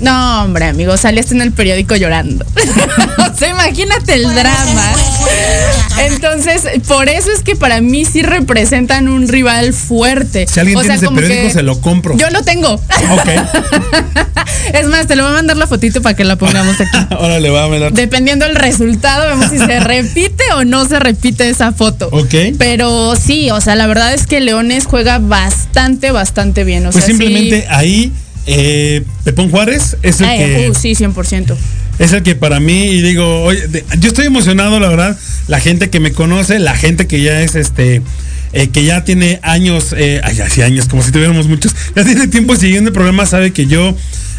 [0.00, 2.44] No, hombre, amigo, saliste en el periódico llorando.
[3.32, 4.92] o sea, imagínate el drama.
[5.98, 10.46] Entonces, por eso es que para mí sí representan un rival fuerte.
[10.46, 12.16] Si alguien O tiene ese periódico, que se lo compro.
[12.16, 12.74] Yo lo tengo.
[12.74, 13.28] Ok,
[14.74, 16.98] es más, te lo voy a mandar la fotito para que la pongamos aquí.
[17.10, 17.92] ahora le va a mandar.
[17.92, 22.08] Dependiendo del resultado, vemos si se repite o no se repite esa foto.
[22.12, 22.34] Ok.
[22.58, 26.86] Pero sí, o sea, la verdad es que Leones juega bastante, bastante bien.
[26.86, 27.66] O Pues sea, simplemente sí.
[27.70, 28.12] ahí,
[28.46, 30.70] eh, Pepón Juárez es el Ay, que.
[30.70, 31.54] uh, sí, 100%.
[31.98, 33.60] Es el que para mí, y digo, oye,
[33.98, 35.18] yo estoy emocionado, la verdad.
[35.48, 38.02] La gente que me conoce, la gente que ya es este.
[38.52, 42.28] eh, que ya tiene años, eh, ay, así años, como si tuviéramos muchos, ya tiene
[42.28, 43.94] tiempo siguiendo el programa, sabe que yo,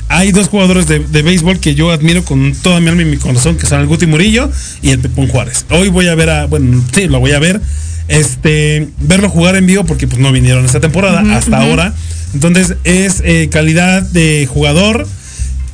[0.09, 3.17] hay dos jugadores de, de béisbol que yo admiro con toda mi alma y mi
[3.17, 5.65] corazón, que son el Guti Murillo y el Pepón Juárez.
[5.69, 7.61] Hoy voy a ver a, bueno, sí, lo voy a ver,
[8.07, 11.93] este, verlo jugar en vivo porque pues no vinieron esta temporada hasta ahora.
[12.33, 15.07] Entonces es eh, calidad de jugador,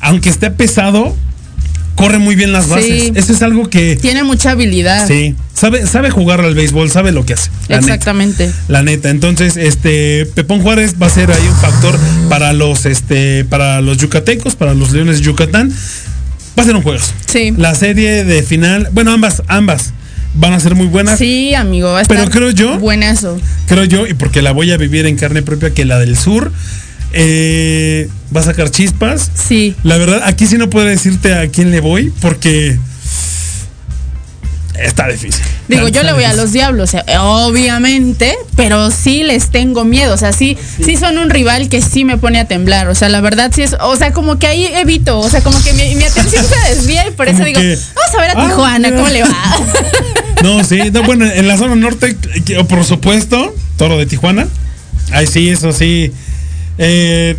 [0.00, 1.16] aunque esté pesado,
[1.96, 2.86] corre muy bien las bases.
[3.04, 3.12] Sí.
[3.14, 5.06] Eso es algo que Tiene mucha habilidad.
[5.08, 7.50] sí, sabe sabe jugar al béisbol, sabe lo que hace.
[7.68, 7.92] la neta.
[7.94, 8.50] Exactamente.
[8.68, 13.44] La neta, entonces, este Pepón Juárez va a ser ahí un factor para los, este,
[13.44, 15.72] para los yucatecos, para los Leones de Yucatán.
[16.58, 17.02] Va a ser un juego.
[17.26, 17.52] Sí.
[17.56, 19.92] La serie de final, bueno, ambas, ambas
[20.34, 21.18] van a ser muy buenas.
[21.18, 21.92] Sí, amigo.
[21.92, 23.40] va a Pero estar creo yo- Buenazo.
[23.66, 26.52] Creo yo, y porque la voy a vivir en carne propia, que la del sur
[27.12, 29.30] eh, va a sacar chispas.
[29.34, 29.74] Sí.
[29.82, 32.78] La verdad, aquí sí no puedo decirte a quién le voy, porque
[34.78, 35.44] está difícil.
[35.68, 40.14] Digo, Está yo le voy a los diablos, eh, obviamente, pero sí les tengo miedo.
[40.14, 42.88] O sea, sí, sí son un rival que sí me pone a temblar.
[42.88, 45.62] O sea, la verdad sí es, o sea, como que ahí evito, o sea, como
[45.62, 48.32] que mi, mi atención se desvía y por eso digo, que, vamos a ver a
[48.36, 48.96] ah, Tijuana, mira.
[48.96, 49.56] ¿cómo le va?
[50.42, 52.16] No, sí, no, bueno, en la zona norte,
[52.68, 54.46] por supuesto, Toro de Tijuana.
[55.10, 56.12] Ahí sí, eso sí.
[56.78, 57.36] Eh,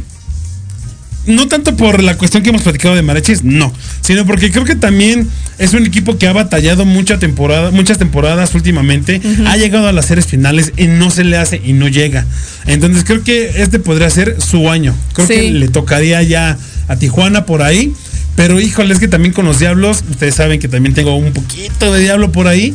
[1.26, 4.76] no tanto por la cuestión que hemos platicado de Marechis, no, sino porque creo que
[4.76, 9.92] también es un equipo que ha batallado mucha temporada, muchas temporadas últimamente, ha llegado a
[9.92, 12.26] las series finales y no se le hace y no llega.
[12.66, 14.96] Entonces creo que este podría ser su año.
[15.14, 15.34] Creo Sí.
[15.34, 17.92] que le tocaría ya a Tijuana por ahí.
[18.38, 21.92] Pero híjole, es que también con los diablos, ustedes saben que también tengo un poquito
[21.92, 22.74] de diablo por ahí.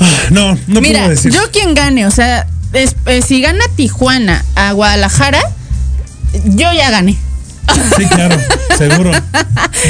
[0.00, 1.32] Ah, No, no Mira, puedo decir.
[1.32, 5.40] yo quien gane, o sea, es- eh, si gana Tijuana a Guadalajara,
[6.44, 7.16] yo ya gané.
[7.98, 8.36] Sí, claro,
[8.78, 9.12] seguro.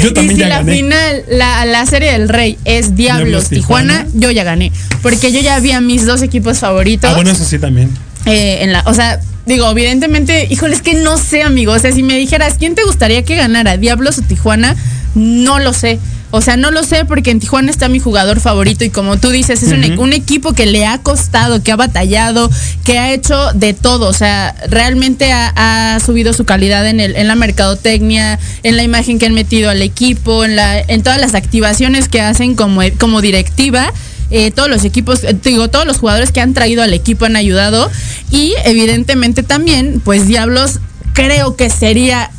[0.03, 0.73] Yo Y también si ya la gané.
[0.73, 4.19] final, la, la serie del rey es Diablos, Diablos, Tijuana, Tijuana.
[4.19, 4.71] yo ya gané.
[5.01, 7.09] Porque yo ya vi a mis dos equipos favoritos.
[7.09, 7.89] Ah, bueno, eso sí también.
[8.25, 11.71] eh, en la, o sea, digo, evidentemente, híjole, es que no sé, amigo.
[11.71, 14.75] O sea, si me dijeras, ¿quién te gustaría que ganara, Diablos o Tijuana?
[15.15, 15.99] No lo sé.
[16.31, 19.29] O sea, no lo sé porque en Tijuana está mi jugador favorito y como tú
[19.29, 22.51] dices, es un, un equipo que le ha costado, que ha batallado,
[22.83, 24.07] que ha hecho de todo.
[24.07, 28.83] O sea, realmente ha, ha subido su calidad en, el, en la mercadotecnia, en la
[28.83, 32.81] imagen que han metido al equipo, en, la, en todas las activaciones que hacen como,
[32.99, 33.91] como directiva.
[34.31, 37.35] Eh, todos los equipos, eh, digo, todos los jugadores que han traído al equipo han
[37.35, 37.89] ayudado
[38.29, 40.79] y evidentemente también, pues Diablos
[41.13, 42.29] creo que sería,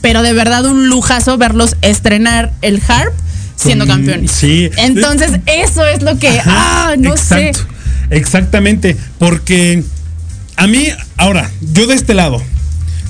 [0.00, 3.12] pero de verdad un lujazo verlos estrenar el Harp
[3.56, 4.30] siendo campeones.
[4.30, 4.70] sí.
[4.76, 7.48] Entonces eso es lo que, Ajá, ah, no sé.
[7.48, 7.72] exacto,
[8.10, 9.82] Exactamente, porque
[10.56, 12.42] a mí, ahora, yo de este lado,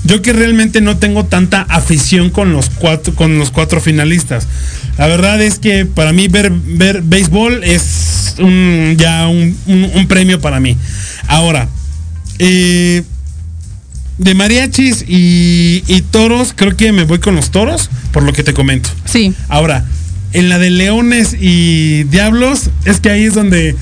[0.05, 4.47] yo que realmente no tengo tanta afición con los cuatro, con los cuatro finalistas.
[4.97, 10.07] La verdad es que para mí ver, ver béisbol es un- ya un, un- un
[10.07, 10.77] premio para mí.
[11.27, 11.67] Ahora,
[12.39, 13.03] eh,
[14.17, 18.43] de mariachis y, y toros, creo que me voy con los toros, por lo que
[18.43, 18.89] te comento.
[19.05, 19.33] Sí.
[19.49, 19.85] Ahora,
[20.35, 23.75] en la de leones y diablos, es que ahí es donde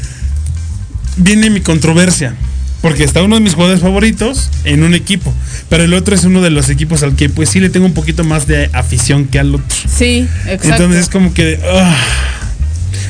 [1.18, 2.36] viene mi controversia.
[2.82, 5.34] Porque está uno de mis jugadores favoritos en un equipo.
[5.70, 7.94] Pero el otro es uno de los equipos al que pues sí le tengo un
[7.94, 9.66] poquito más de afición que al otro.
[9.88, 10.68] Sí, exacto.
[10.70, 11.60] Entonces es como que...
[11.66, 11.96] ah,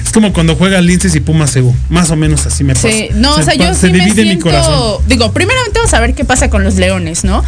[0.06, 1.74] es como cuando juega Linces y Pumas Cebu.
[1.90, 2.88] Más o menos así me pasa.
[2.92, 5.02] Sí, no, o Se sea, pa- yo se sí me divide mi siento, corazón.
[5.08, 7.44] digo, primeramente vamos a ver qué pasa con los leones, ¿no?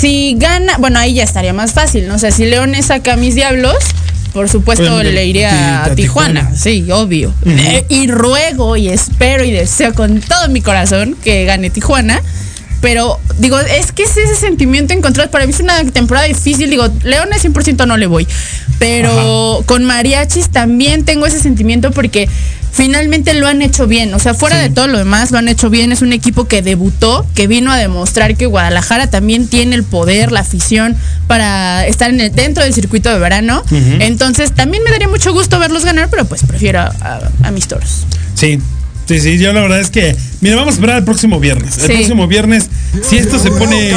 [0.00, 2.14] Si gana, bueno, ahí ya estaría más fácil, ¿no?
[2.14, 3.76] O sea, si Leones saca a mis diablos,
[4.32, 6.40] por supuesto Obviamente, le iría a, Tijuana.
[6.40, 6.56] Tijuana.
[6.56, 7.34] sí, obvio.
[7.44, 12.22] Eh, y ruego y espero y deseo con todo mi corazón que gane Tijuana.
[12.80, 15.30] Pero digo, es que es ese sentimiento encontrado.
[15.30, 16.70] Para mí es una temporada difícil.
[16.70, 18.26] Digo, Leones 100% no le voy.
[18.78, 22.26] Pero con Mariachis también tengo ese sentimiento porque
[22.72, 24.12] finalmente lo han hecho bien.
[24.14, 24.62] O sea, fuera Sí.
[24.62, 25.92] de todo lo demás, lo han hecho bien.
[25.92, 30.32] Es un equipo que debutó, que vino a demostrar que Guadalajara también tiene el poder,
[30.32, 33.62] la afición para estar en el- dentro del circuito de verano.
[34.00, 37.66] Entonces, también me daría mucho gusto verlos ganar, pero pues prefiero a, a- a mis
[37.68, 38.04] toros.
[38.34, 38.58] Sí.
[39.08, 41.78] Sí, sí, yo la verdad es que, mira, vamos a esperar el próximo viernes.
[41.78, 41.92] El Sí.
[41.94, 42.68] próximo viernes,
[43.02, 43.90] si esto se pone,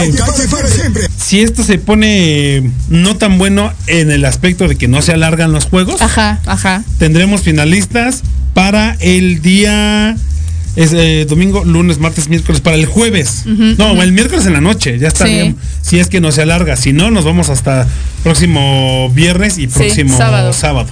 [1.24, 5.52] si esto se pone no tan bueno en el aspecto de que no se alargan
[5.52, 6.84] los juegos, Ajá, ajá.
[6.98, 10.16] tendremos finalistas para el día
[10.76, 13.44] es eh, domingo, lunes, martes, miércoles, para el jueves.
[13.46, 15.32] No, el miércoles en la noche, ya está Sí.
[15.34, 15.56] bien.
[15.82, 17.88] Si es que no se alarga, si no, nos vamos hasta
[18.24, 20.52] próximo viernes y próximo sábado.
[20.54, 20.90] sábado.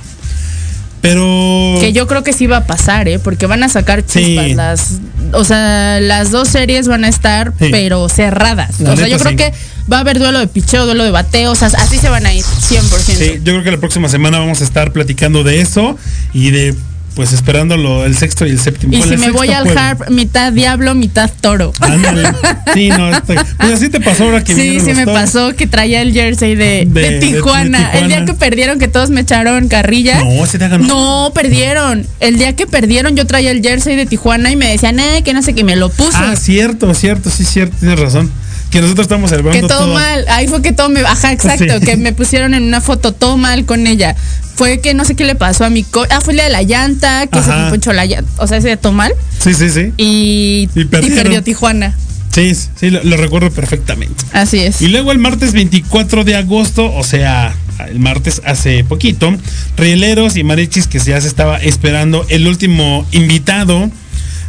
[1.01, 3.17] Pero Que yo creo que sí va a pasar, ¿eh?
[3.17, 4.23] Porque van a sacar Sí.
[4.23, 4.51] chispas.
[4.55, 4.87] Las,
[5.33, 7.69] o sea, las dos series van a estar, Sí.
[7.71, 8.79] pero cerradas.
[8.79, 9.37] La o sea, yo creo sí.
[9.37, 9.53] que
[9.91, 11.51] va a haber duelo de picheo, duelo de bateo.
[11.51, 13.17] O sea, así se van a ir, 100%.
[13.17, 15.97] Sí, yo creo que la próxima semana vamos a estar platicando de eso
[16.35, 16.75] y de
[17.15, 18.93] pues esperando lo- el sexto y el séptimo.
[18.93, 21.73] Y Bueno, si me voy al harp, mitad diablo, mitad toro.
[21.79, 22.29] Ándale.
[22.73, 25.21] Sí, no, está- pues así te pasó ahora que Sí, sí me toros.
[25.21, 27.77] pasó que traía el jersey de, De- de de- de Tijuana.
[27.79, 27.99] Tijuana.
[27.99, 30.23] El día que perdieron, que todos me echaron carrilla.
[30.23, 30.85] No, ese día ganó.
[30.87, 32.05] No, perdieron.
[32.19, 35.33] El día que perdieron, yo traía el jersey de Tijuana y me decían, eh, que
[35.33, 36.11] no sé qué, me lo puso.
[36.15, 38.31] Ah, cierto, cierto, sí, cierto, tienes razón.
[38.71, 40.25] Que nosotros estamos que celebrando todo, mal.
[40.29, 41.01] Ahí fue que todo me.
[41.01, 41.79] Ajá, exacto.
[41.79, 41.85] Sí.
[41.85, 44.15] Que me pusieron en una foto todo mal con ella.
[44.55, 46.61] Fue que no sé qué le pasó a mi co Ah, fue la de la
[46.63, 48.31] llanta, que se me ponchó la llanta.
[48.37, 49.13] O sea, ese día todo mal.
[49.39, 49.91] Sí, sí, sí.
[49.97, 51.17] Y, Y y perdieron.
[51.23, 51.95] perdió Tijuana.
[52.33, 54.23] Sí, sí, lo, lo recuerdo perfectamente.
[54.31, 54.81] Así es.
[54.81, 57.53] Y luego el martes 24 de agosto, o sea,
[57.89, 59.35] el martes hace poquito,
[59.75, 63.89] Rieleros y Marichis que ya se estaba esperando el último invitado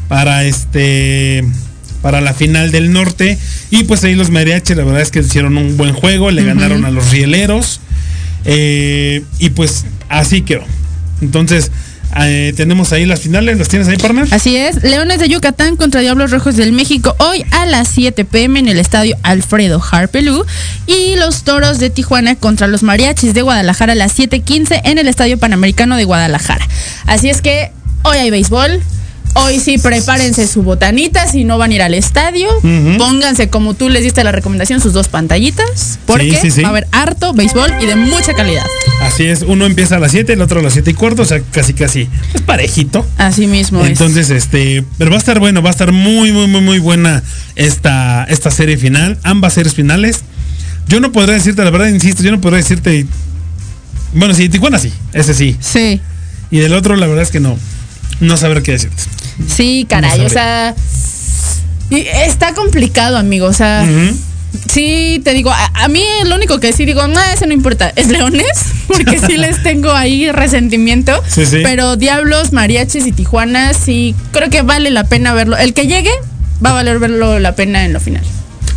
[0.08, 1.44] para este
[2.02, 3.38] para la final del norte
[3.70, 6.84] y pues ahí los mariachis la verdad es que hicieron un buen juego, le ganaron
[6.84, 7.80] a los Rieleros
[8.44, 10.64] eh, y pues así quedó.
[11.22, 11.70] Entonces
[12.20, 14.26] eh, tenemos ahí las finales, ¿las tienes ahí, partner?
[14.32, 18.58] Así es, Leones de Yucatán contra Diablos Rojos del México hoy a las 7 pm
[18.58, 20.44] en el estadio Alfredo Harpelú
[20.86, 25.08] y los Toros de Tijuana contra los Mariachis de Guadalajara a las 7:15 en el
[25.08, 26.66] estadio Panamericano de Guadalajara.
[27.06, 27.70] Así es que
[28.02, 28.82] hoy hay béisbol.
[29.34, 32.48] Hoy sí prepárense su botanita si no van a ir al estadio.
[32.98, 36.60] Pónganse como tú les diste la recomendación sus dos pantallitas porque Sí, sí, sí.
[36.62, 38.64] va a haber harto béisbol y de mucha calidad.
[39.00, 41.24] Así es, uno empieza a las 7, el otro a las 7 y cuarto, o
[41.24, 43.06] sea, casi casi es parejito.
[43.16, 43.88] Así mismo es.
[43.88, 47.22] Entonces, este, pero va a estar bueno, va a estar muy, muy, muy, muy buena
[47.56, 50.20] esta, esta serie final, ambas series finales.
[50.88, 53.06] Yo no podría decirte, la verdad, insisto, yo no podría decirte.
[54.14, 55.56] Bueno, sí, Tijuana sí, ese sí.
[55.60, 56.00] Sí.
[56.50, 57.56] Y del otro, la verdad es que no,
[58.20, 59.02] no saber qué decirte.
[59.48, 60.74] Sí, caray, No o sea,
[61.90, 63.86] está complicado, amigo, o sea,
[64.70, 67.92] sí, te digo, a, a mí lo único que sí digo, no, ese no importa,
[67.96, 71.58] es Leones, porque sí les tengo ahí resentimiento, Sí, sí.
[71.62, 75.56] pero Diablos, Mariachis y Tijuana, sí, creo que vale la pena verlo.
[75.56, 76.12] El que llegue,
[76.64, 78.24] va a valer verlo la pena en lo final.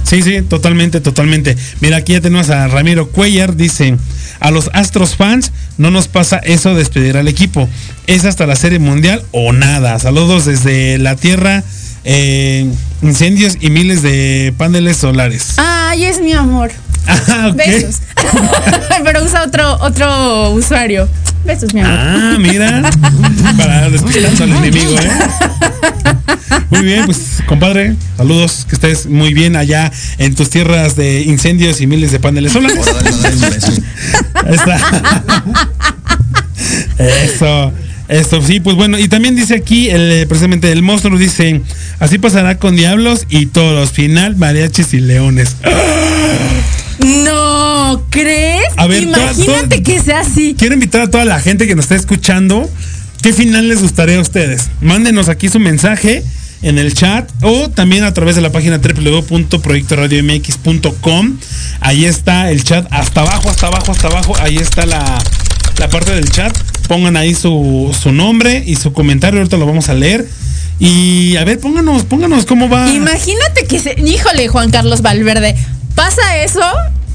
[0.05, 1.57] Sí, sí, totalmente, totalmente.
[1.81, 3.97] Mira, aquí ya tenemos a Ramiro Cuellar, dice,
[4.39, 7.67] a los Astros fans no nos pasa eso de despedir al equipo.
[8.05, 9.97] Es hasta la Serie Mundial o nada.
[9.97, 11.63] Saludos desde la Tierra,
[12.03, 12.69] eh,
[13.01, 15.55] incendios y miles de paneles solares.
[15.57, 16.71] Ay, es mi amor.
[17.07, 17.51] Ah.
[17.55, 18.01] Besos.
[19.03, 21.09] pero usa otro, otro usuario.
[21.45, 21.93] Besos, mi amor.
[21.97, 22.91] Ah, mira.
[23.57, 25.09] Para despistando al enemigo, ¿eh?
[26.69, 31.79] Muy bien, pues compadre, saludos, que estés muy bien allá en tus tierras de incendios
[31.81, 32.79] y miles de paneles solares.
[34.45, 35.23] Ahí está.
[36.97, 37.73] Eso.
[38.07, 41.61] Eso, sí, pues bueno, y también dice aquí, el, eh, precisamente el monstruo dice,
[41.99, 45.55] así pasará con diablos y toros, final, mariachis y leones.
[46.99, 48.65] No, ¿crees?
[48.77, 50.55] A ver, Imagínate que sea así.
[50.57, 52.67] Quiero invitar a toda la gente que nos está escuchando,
[53.21, 54.69] ¿qué final les gustaría a ustedes?
[54.81, 56.23] Mándenos aquí su mensaje
[56.61, 61.37] en el chat o también a través de la página www.proyectoradiomx.com.
[61.81, 65.21] Ahí está el chat, hasta abajo, hasta abajo, hasta abajo, ahí está la,
[65.77, 66.57] la parte del chat.
[66.87, 70.27] Pongan ahí su, su nombre y su comentario, ahorita lo vamos a leer.
[70.77, 72.91] Y a ver, pónganos, pónganos cómo va.
[72.91, 73.95] Imagínate que se.
[73.99, 75.55] Híjole, Juan Carlos Valverde.
[75.95, 76.61] Pasa eso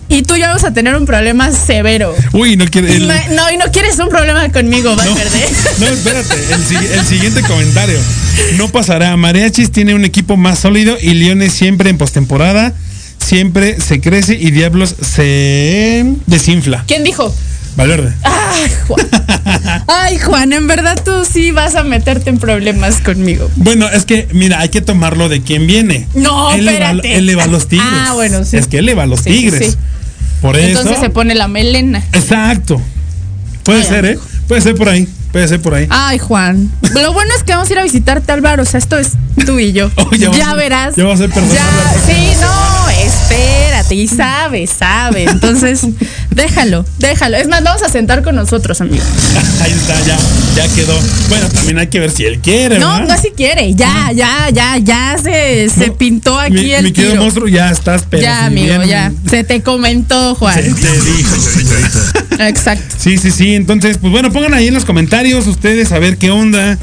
[0.08, 2.14] y tú ya vamos a tener un problema severo.
[2.32, 2.94] Uy, no quiere.
[2.96, 5.48] el- Ima- No, y no quieres un problema conmigo, No, Valverde.
[5.78, 6.34] no, espérate,
[6.94, 7.98] el siguiente comentario.
[8.56, 9.16] No pasará.
[9.16, 12.72] Mariachis tiene un equipo más sólido y Leones siempre en postemporada.
[13.18, 16.84] siempre se crece y diablos se desinfla.
[16.88, 17.34] ¿Quién dijo?
[17.76, 18.12] Valverde.
[18.24, 19.08] Ay, Juan.
[19.86, 23.50] Ay, Juan, en verdad tú sí vas a meterte en problemas conmigo.
[23.56, 26.06] Bueno, es que, mira, hay que tomarlo de quién viene.
[26.14, 27.16] No, él le va- espérate.
[27.16, 27.86] él le va a los tigres.
[27.90, 28.56] Ah, bueno, sí.
[28.56, 29.72] Es que él le va a los Sí, tigres.
[29.72, 29.76] sí.
[30.42, 30.68] Por eso.
[30.80, 32.02] Entonces se pone la melena.
[32.12, 32.80] Exacto.
[33.62, 34.18] Puede Ay, ser, ¿eh?
[34.48, 35.06] Puede ser por ahí.
[35.32, 35.86] Puede ser por ahí.
[35.90, 36.70] Ay, Juan.
[36.92, 38.62] Lo bueno es que vamos a ir a visitarte, Álvaro.
[38.64, 39.10] O sea, esto es
[39.46, 39.90] tú y yo.
[39.96, 40.96] Oh, ya verás.
[40.96, 42.88] ya va a ser Ya, sí, no,
[43.80, 43.94] espérate.
[43.94, 45.24] Y sabe, sabe.
[45.24, 45.80] Entonces,
[46.30, 47.36] déjalo, déjalo.
[47.36, 49.02] Es más, vamos a sentar con nosotros, amigo.
[49.62, 50.18] Ahí está, ya,
[50.56, 50.98] ya quedó.
[51.28, 53.16] Bueno, también hay que ver si él quiere, No, ¿verdad?
[53.16, 53.74] no si quiere.
[53.74, 57.22] Ya, ya, ya, ya se, se No, pintó aquí mi, el mi querido tiro.
[57.24, 59.12] monstruo, ya estás, pero ya, si amigo, bien- ya.
[59.28, 60.54] Se te comentó, Juan.
[60.54, 62.48] Se te dijo, señorita.
[62.48, 62.96] Exacto.
[62.98, 63.54] Sí, sí, sí.
[63.54, 66.78] Entonces, pues bueno, pongan ahí en los comentarios ustedes a ver qué onda,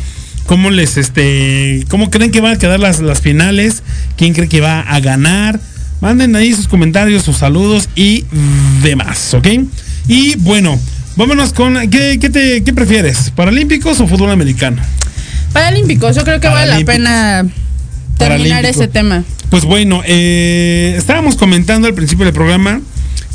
[0.46, 3.84] cómo les, este, cómo creen que van a quedar las, las finales,
[4.18, 5.60] quién cree que va a ganar.
[6.02, 8.26] Manden ahí sus comentarios, sus saludos y
[8.84, 9.48] demás, ¿ok?
[10.08, 10.80] Y bueno,
[11.16, 13.32] vámonos con, ¿qué, qué te, qué prefieres?
[13.36, 14.82] ¿Paralímpicos o fútbol americano?
[15.54, 17.46] Paralímpicos, yo creo que vale la pena
[18.18, 19.24] terminar ese tema.
[19.50, 22.82] Pues bueno, eh, estábamos comentando al principio del programa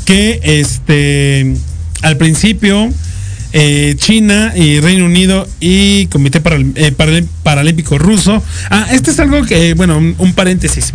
[0.05, 1.55] que este
[2.01, 2.89] al principio
[3.53, 6.39] eh, China y Reino Unido y Comité
[6.75, 8.43] eh, Paral- Paralímpico Ruso.
[8.69, 10.93] Ah, este es algo que, bueno, un, un paréntesis.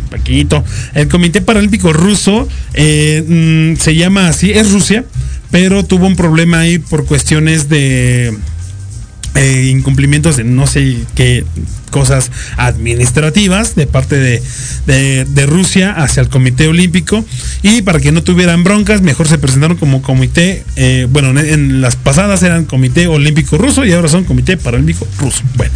[0.94, 5.04] El Comité Paralímpico Ruso eh, mm, se llama así, es Rusia,
[5.50, 8.36] pero tuvo un problema ahí por cuestiones de
[9.38, 11.44] eh, incumplimientos de no sé qué
[11.90, 14.42] cosas administrativas de parte de,
[14.86, 17.24] de- de Rusia hacia el Comité Olímpico.
[17.62, 21.80] Y para que no tuvieran broncas mejor se presentaron como comité eh, bueno en, en
[21.80, 25.42] las pasadas eran Comité Olímpico Ruso y ahora son Comité Paralímpico Ruso.
[25.56, 25.72] Bueno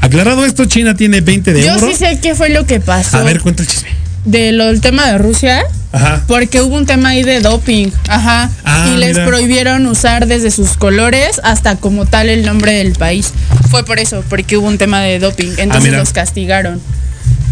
[0.00, 1.88] aclarado esto China tiene 20 de Yo oro.
[1.88, 3.16] sí sé qué fue lo que pasó.
[3.16, 3.88] A ver cuenta el chisme
[4.26, 5.62] de lo, el tema de Rusia.
[5.92, 9.24] ajá Porque hubo un tema ahí de doping, ajá, Ah, y les mira.
[9.26, 13.32] prohibieron usar desde sus colores hasta como tal el nombre del país.
[13.70, 15.98] Fue por eso, porque hubo un tema de doping, entonces Ah, mira.
[15.98, 16.80] los castigaron.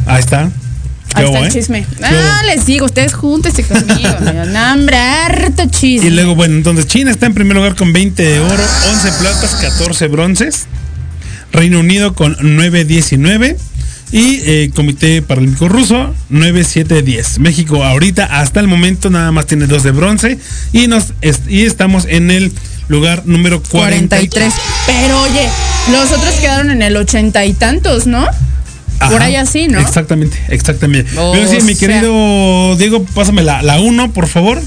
[0.07, 0.51] ahí está
[1.14, 1.51] Qué Hasta hubo, el ¿eh?
[1.53, 1.87] chisme.
[1.99, 2.07] Hubo.
[2.07, 4.09] Ah, les digo, ustedes júntense conmigo.
[4.72, 6.09] hombre, harto chisme.
[6.09, 9.55] Y luego, bueno, entonces China está en primer lugar con 20 de oro, 11 platas,
[9.61, 10.66] 14 bronces.
[11.53, 13.57] Reino Unido con 9, 19.
[14.14, 17.40] Y eh, Comité Paralímpico Ruso, 9, 7, 10.
[17.40, 20.38] México ahorita, hasta el momento, nada más tiene 2 de bronce.
[20.72, 21.12] Y, nos,
[21.48, 22.52] y estamos en el
[22.86, 24.30] lugar número 43.
[24.30, 24.54] 43.
[24.86, 25.48] Pero oye,
[25.90, 28.24] los otros quedaron en el ochenta y tantos, ¿no?
[29.10, 29.80] Por ahí así, ¿no?
[29.80, 31.10] Exactamente, exactamente.
[31.12, 34.62] Pero sí, mi sea- querido Diego, pásame la 1, por favor.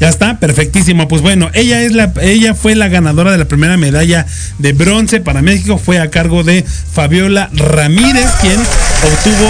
[0.00, 1.08] Ya está, perfectísimo.
[1.08, 4.26] Pues bueno, ella es la, ella fue la ganadora de la primera medalla
[4.58, 5.78] de bronce para México.
[5.78, 9.48] Fue a cargo de Fabiola Ramírez, quien obtuvo,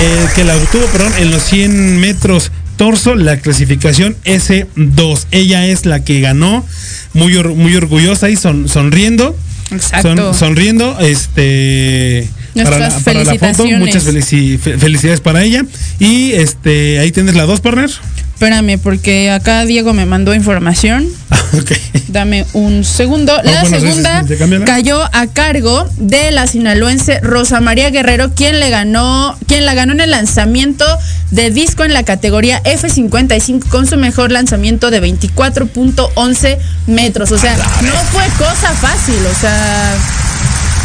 [0.00, 5.26] eh, que la obtuvo, perdón, en los 100 metros torso, la clasificación S2.
[5.32, 6.64] Ella es la que ganó,
[7.12, 9.36] muy, muy orgullosa y son, sonriendo.
[9.70, 10.16] Exacto.
[10.16, 15.64] Son- sonriendo, este para la, Nuestras para la foto, muchas felici- fe- felicidades para ella.
[15.98, 17.90] Y este, ahí tienes la dos, partner.
[18.34, 21.08] Espérame, porque acá Diego me mandó información.
[21.58, 21.72] ok.
[22.08, 23.34] Dame un segundo.
[23.42, 24.64] la bueno, segunda sí, sí, cámbiala.
[24.64, 29.92] cayó a cargo de la sinaloense Rosa María Guerrero, quien le ganó, quien la ganó
[29.92, 30.84] en el lanzamiento
[31.30, 37.32] de disco en la categoría F55 con su mejor lanzamiento de 24.11 metros.
[37.32, 39.18] O sea, no fue cosa fácil.
[39.30, 39.94] O sea,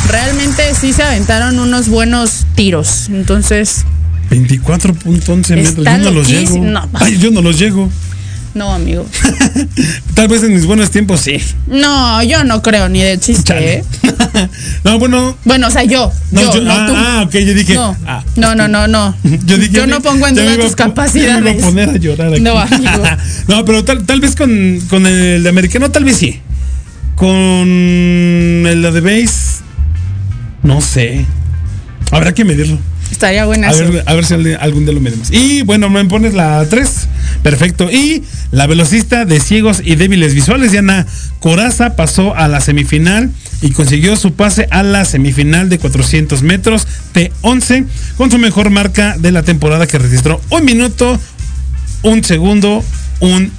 [0.10, 3.08] realmente sí se aventaron unos buenos tiros.
[3.10, 3.86] Entonces,
[4.30, 5.86] 24.11 metros.
[5.86, 6.58] Yo no los llego.
[6.58, 6.90] No.
[6.94, 7.90] Ay, yo no los llego.
[8.54, 9.06] No, amigo.
[10.14, 11.38] Tal vez en mis buenos tiempos sí.
[11.68, 13.78] No, yo no creo ni de chiste.
[13.78, 13.84] ¿eh?
[14.84, 15.36] no, bueno.
[15.44, 16.12] Bueno, o sea, yo.
[16.32, 16.94] No, yo, yo- no ah, tú.
[16.96, 17.74] ah, ok, yo dije.
[17.74, 19.16] No, ah, no, no, no, no.
[19.46, 19.72] Yo dije.
[19.72, 21.56] Yo no pongo en duda tus me capacidades.
[21.58, 22.42] iba a poner a llorar aquí.
[22.42, 23.04] No, amigo.
[23.48, 26.40] no, pero tal, tal vez con, con el de americano, tal vez sí.
[27.16, 27.30] Con
[28.68, 29.64] el de base,
[30.62, 31.26] no sé.
[32.12, 32.78] Habrá que medirlo.
[33.12, 35.32] Estaría buena A ver, a ver si algún algún día lo medimos.
[35.32, 37.08] Y bueno, me pones la 3.
[37.42, 37.92] Perfecto.
[37.92, 41.06] Y la velocista de ciegos y débiles visuales, Diana
[41.40, 43.30] Coraza, pasó a la semifinal
[43.62, 47.86] y consiguió su pase a la semifinal de 400 metros T11
[48.18, 51.20] con su mejor marca de la temporada que registró un minuto,
[52.02, 52.84] un segundo,
[53.20, 53.52] un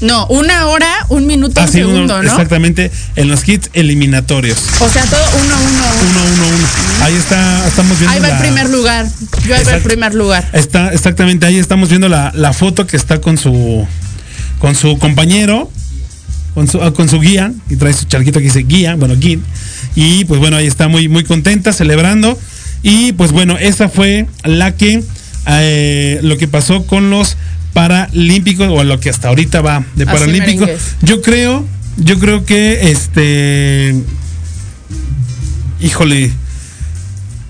[0.00, 2.28] No, una hora, un minuto, un así, uno- segundo, ¿no?
[2.30, 4.58] exactamente en los kits eliminatorios.
[4.80, 6.20] O sea, todo uno, uno, uno.
[6.36, 7.04] 1 1 1.
[7.04, 9.06] Ahí está, estamos viendo Ahí va el primer lugar.
[9.46, 10.46] Yo ahí va el primer lugar.
[10.52, 13.86] Está exactamente ahí estamos viendo la, la foto que está con su
[14.58, 15.70] con su compañero,
[16.54, 19.38] con su, ah, con su guía, y trae su charquito que dice guía, bueno, guía.
[19.94, 22.38] Y pues bueno, ahí está muy, muy contenta, celebrando.
[22.82, 25.02] Y pues bueno, esa fue la que
[25.46, 27.36] eh, lo que pasó con los
[27.76, 30.70] paralímpicos o lo que hasta ahorita va de paralímpicos.
[31.02, 31.62] Yo creo,
[31.98, 33.94] yo creo que este,
[35.78, 36.32] híjole,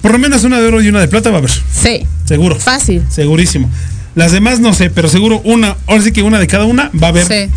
[0.03, 2.57] por lo menos una de oro y una de plata va a haber, Sí, seguro,
[2.57, 3.05] fácil.
[3.09, 3.71] segurísimo.
[4.17, 7.07] Las demás no sé, pero seguro una, ahora sí que una de cada una va
[7.07, 7.27] a haber.
[7.29, 7.49] Sí.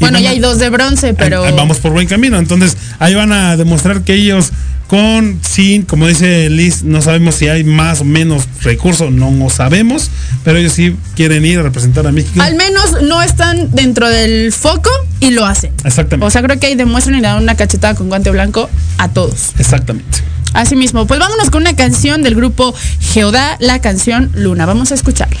[0.00, 1.42] Bueno, ya hay dos de bronce, pero.
[1.54, 2.38] Vamos por buen camino.
[2.38, 4.52] Entonces, ahí van a demostrar que ellos,
[4.86, 9.50] con, sin, como dice Liz, no sabemos si hay más o menos recursos, no lo
[9.50, 10.10] sabemos,
[10.44, 12.40] pero ellos sí quieren ir a representar a México.
[12.40, 14.90] Al menos no están dentro del foco
[15.20, 15.72] y lo hacen.
[15.84, 16.26] Exactamente.
[16.26, 19.08] O sea, creo que ahí demuestran y le dan una cachetada con guante blanco a
[19.08, 19.52] todos.
[19.58, 20.18] Exactamente.
[20.54, 24.66] Así mismo, pues vámonos con una canción del grupo Geodá, la canción Luna.
[24.66, 25.40] Vamos a escucharla.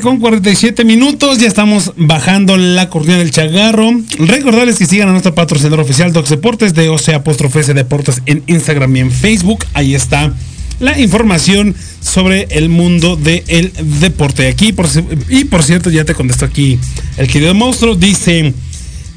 [0.00, 3.90] Tarde con 47 minutos, ya estamos bajando la cortina del chagarro.
[4.18, 8.96] Recordarles que sigan a nuestro patrocinador oficial Docs Deportes de OC apóstrofe Deportes en Instagram
[8.96, 9.64] y en Facebook.
[9.74, 10.32] Ahí está
[10.78, 14.48] la información sobre el mundo del deporte.
[14.48, 14.86] Aquí, por,
[15.28, 16.78] y por cierto, ya te contestó aquí
[17.16, 17.94] el querido monstruo.
[17.94, 18.54] Dice,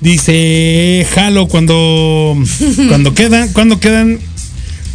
[0.01, 2.37] dice, jalo cuando,
[2.89, 4.19] cuando quedan, cuando quedan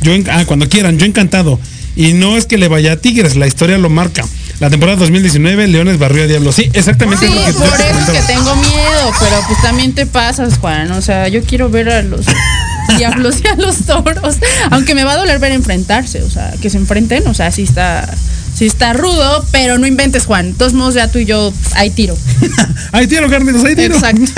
[0.03, 1.59] yo ah, cuando quieran, yo encantado.
[1.97, 4.24] Y no es que le vaya a Tigres, la historia lo marca.
[4.61, 6.56] La temporada 2019, Leones barrió a Diablos.
[6.56, 7.28] Sí, exactamente.
[7.28, 10.90] Sí, que por eso es que tengo miedo, pero pues también te pasas, Juan.
[10.92, 12.26] O sea, yo quiero ver a los
[12.98, 14.36] diablos y a los toros.
[14.70, 17.62] Aunque me va a doler ver enfrentarse, o sea, que se enfrenten, o sea, sí
[17.62, 18.12] está,
[18.52, 20.52] sí está rudo, pero no inventes, Juan.
[20.52, 22.18] De todos modos, ya tú y yo, hay tiro.
[22.92, 23.94] Ahí tiro, Carlitos, ahí tiro.
[23.94, 24.32] Exacto.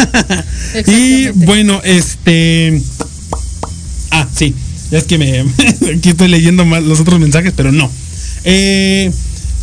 [0.90, 2.82] y bueno, este.
[4.10, 4.54] Ah, sí.
[4.90, 5.40] Es que me.
[5.96, 7.90] Aquí estoy leyendo mal los otros mensajes, pero no.
[8.44, 9.10] Eh,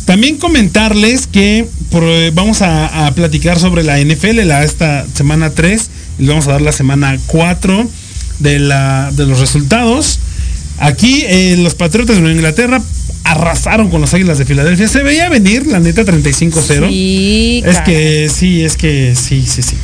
[0.08, 5.50] también comentarles que por- eh, vamos a, a platicar sobre la NFL, la, esta semana
[5.50, 7.86] 3, y les vamos a dar la semana 4
[8.38, 10.18] de, la, de los resultados.
[10.78, 12.80] Aquí eh, los Patriotas de Nueva Inglaterra
[13.24, 14.88] arrasaron con los Águilas de Filadelfia.
[14.88, 16.88] Se veía venir, la neta, 35-0.
[16.88, 17.84] Sí, Es caray.
[17.84, 19.76] que sí, es que sí, sí, sí.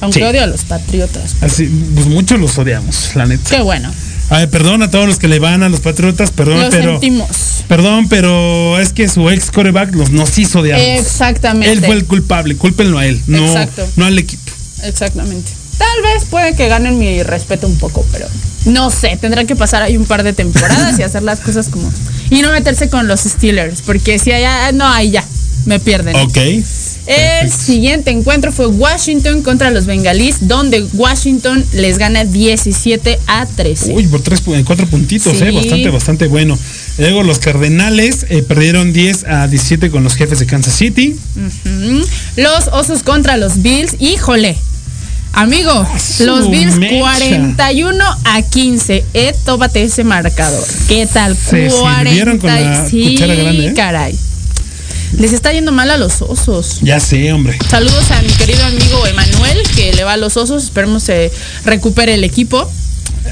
[0.00, 0.24] Aunque sí.
[0.24, 1.34] odio a los patriotas.
[1.40, 3.50] Así, pues muchos los odiamos, la neta.
[3.56, 3.90] Qué bueno.
[4.32, 6.92] Ay, perdón a todos los que le van a los Patriotas, perdón, Lo pero.
[6.92, 7.28] sentimos.
[7.68, 11.06] Perdón, pero es que su ex coreback los, nos hizo odiarnos.
[11.06, 11.70] Exactamente.
[11.70, 13.86] Él fue el culpable, cúlpenlo a él, no, Exacto.
[13.96, 14.42] no al equipo.
[14.84, 15.50] Exactamente.
[15.78, 18.26] tal vez puede que ganen mi respeto un poco, pero
[18.66, 21.92] no sé, tendrán que pasar ahí un par de temporadas y hacer las cosas como...
[22.30, 25.24] Y no meterse con los Steelers, porque si allá, no, ahí ya,
[25.66, 26.16] me pierden.
[26.16, 26.38] Ok.
[27.06, 33.92] El siguiente encuentro fue Washington contra los Bengalís, donde Washington les gana 17 a 13.
[33.92, 35.44] Uy, por tres, cuatro puntitos, Sí.
[35.44, 36.56] eh, bastante, bastante bueno.
[36.98, 41.16] Luego los Cardenales eh, perdieron 10 a 17 con los jefes de Kansas City.
[42.36, 44.56] Los Osos contra los Bills, híjole.
[45.34, 46.98] Amigo, su los Bills mecha.
[46.98, 49.04] 41 a 15.
[49.14, 49.34] Eh,
[49.74, 50.64] ese marcador.
[50.88, 51.36] ¿Qué tal?
[51.36, 53.74] Se sirvieron con la Sí, cuchara grande, ¿eh?
[53.74, 54.14] caray.
[55.18, 56.78] Les está yendo mal a los osos.
[56.82, 57.58] Ya sé, hombre.
[57.70, 60.64] Saludos a mi querido amigo Emanuel, que le va a los osos.
[60.64, 61.30] Esperemos se
[61.64, 62.70] recupere el equipo.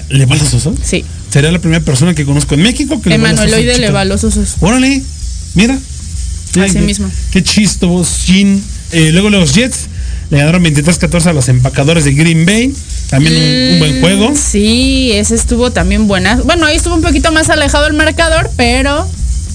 [0.08, 0.76] ¿Le va a los osos?
[0.84, 1.04] Sí.
[1.32, 4.24] Sería la primera persona que conozco en México que Emanuel Oide le va a los
[4.24, 4.56] osos.
[4.60, 5.02] Órale,
[5.54, 5.78] mira.
[6.60, 7.10] Así qué- mismo.
[7.30, 8.62] Qué chistosín.
[8.92, 9.86] Eh, luego los Jets
[10.30, 12.74] le ganaron 23-14 a los empacadores de Green Bay.
[13.08, 14.30] También un, un buen juego.
[14.30, 16.36] Mm, Sí, ese estuvo también buena.
[16.44, 19.08] Bueno, ahí estuvo un poquito más alejado el marcador, pero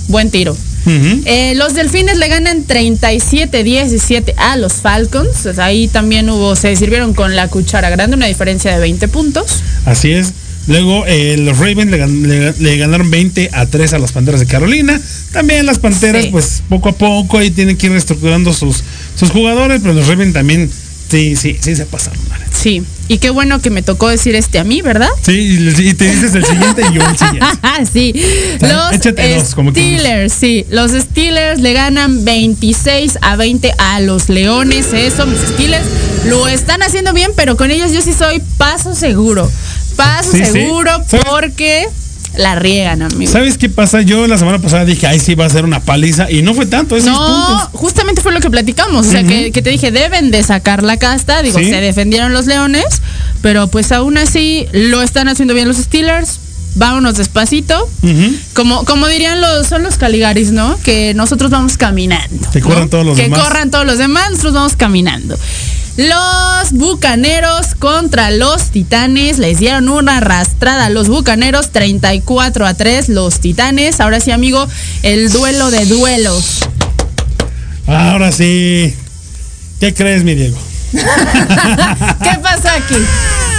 [0.08, 0.58] buen tiro.
[0.88, 5.30] Eh, los delfines le ganan 37-17 a los Falcons.
[5.44, 9.62] Pues ahí también hubo, se sirvieron con la cuchara grande, una diferencia de 20 puntos.
[9.86, 10.34] Así es.
[10.68, 14.40] Luego eh, los Ravens le, gan- le- le ganaron 20 a 3 a las Panteras
[14.40, 15.00] de Carolina.
[15.32, 16.30] También las Panteras, Sí.
[16.32, 18.84] pues poco a poco ahí tienen que ir reestructurando sus,
[19.16, 20.70] sus jugadores, pero los Ravens también,
[21.12, 22.20] sí, sí, sí se pasaron.
[22.56, 25.10] Sí, y qué bueno que me tocó decir este a mí, ¿verdad?
[25.22, 27.46] Sí, y, te dices el siguiente y yo el siguiente.
[27.94, 28.14] sí.
[28.62, 29.72] Los como.
[29.72, 30.66] Steelers, sí.
[30.70, 34.94] Los Steelers le ganan 26 a 20 a los Leones.
[34.94, 35.86] Eso, mis Steelers
[36.26, 39.50] lo están haciendo bien, pero con ellos yo sí soy paso seguro.
[39.96, 40.52] Paso Sí, sí.
[40.52, 42.05] seguro ¿Sabes?
[42.38, 43.32] La riegan, amigo.
[43.32, 44.02] ¿Sabes qué pasa?
[44.02, 46.30] Yo la semana pasada dije, ay, sí, va a ser una paliza.
[46.32, 47.70] Y no fue tanto, es seis No, puntos.
[47.80, 49.08] justamente fue lo que platicamos.
[49.08, 51.42] O sea, que, que te dije, deben de sacar la casta.
[51.42, 51.66] Digo, Sí.
[51.66, 52.86] se defendieron los leones,
[53.42, 56.40] pero pues aún así lo están haciendo bien los Steelers.
[56.78, 57.90] Vámonos despacito.
[58.54, 60.78] Como, como dirían los, son los Caligaris, ¿no?
[60.84, 62.50] Que nosotros vamos caminando.
[62.52, 62.68] Que ¿no?
[62.68, 63.40] corran todos los que demás.
[63.40, 65.38] corran todos los demás, nosotros vamos caminando.
[65.98, 73.08] Los bucaneros contra los titanes les dieron una arrastrada a los bucaneros 34 a 3
[73.08, 74.02] los titanes.
[74.02, 74.68] Ahora sí, amigo,
[75.04, 76.60] el duelo de duelos.
[77.88, 78.94] Ahora sí.
[79.80, 80.58] ¿Qué crees, mi Diego?
[80.92, 82.96] ¿Qué pasa aquí?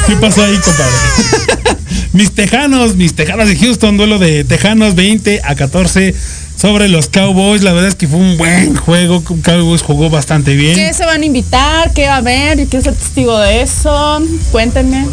[0.07, 1.79] ¿Qué pasó ahí, compadre?
[2.13, 6.15] mis tejanos, mis tejanos de Houston, duelo de tejanos 20 a 14
[6.57, 7.63] sobre los Cowboys.
[7.63, 9.23] La verdad es que fue un buen juego.
[9.43, 10.75] Cowboys jugó bastante bien.
[10.75, 11.93] ¿Qué se van a invitar?
[11.93, 12.59] ¿Qué va a haber?
[12.59, 14.23] Yo quiero ser testigo de eso.
[14.53, 15.07] Cuéntenme.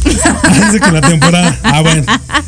[0.04, 1.58] Dice que la temporada.
[1.62, 2.04] Ah, bueno.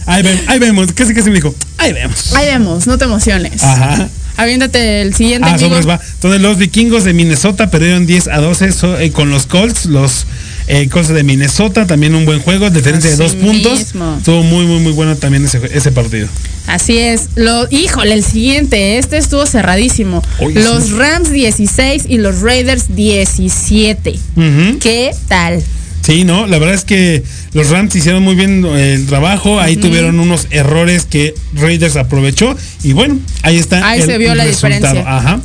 [0.06, 0.42] Ahí vemos.
[0.48, 0.92] Ahí vemos.
[0.92, 1.54] Casi casi me dijo.
[1.78, 2.32] Ahí vemos.
[2.34, 3.62] Ahí vemos, no te emociones.
[3.62, 4.08] Ajá.
[4.36, 5.46] Aviéntate el siguiente.
[5.50, 6.00] Ah, sobres va.
[6.14, 9.84] Entonces los vikingos de Minnesota perdieron 10 a 12 so- eh, con los Colts.
[9.86, 10.26] Los
[10.68, 13.80] eh, Colts de Minnesota, también un buen juego, diferencia de dos puntos.
[13.80, 16.28] Estuvo muy, muy, muy bueno también ese, ese partido.
[16.66, 17.30] Así es.
[17.34, 20.22] Lo, híjole, el siguiente, este estuvo cerradísimo.
[20.38, 20.92] Oye, los sí.
[20.92, 24.10] Rams 16 y los Raiders 17.
[24.36, 24.78] Ujú.
[24.78, 25.62] ¿Qué tal?
[26.02, 30.18] Sí, no, la verdad es que los Rams hicieron muy bien el trabajo, ahí tuvieron
[30.18, 35.04] unos errores que Raiders aprovechó y bueno, ahí está Ahí se vio la diferencia.
[35.06, 35.40] Ajá.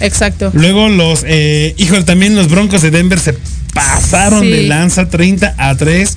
[0.00, 0.50] Exacto.
[0.52, 3.34] Luego los, eh, híjole, también los Broncos de Denver se
[3.72, 4.50] pasaron Sí.
[4.50, 6.16] de lanza 30 a 3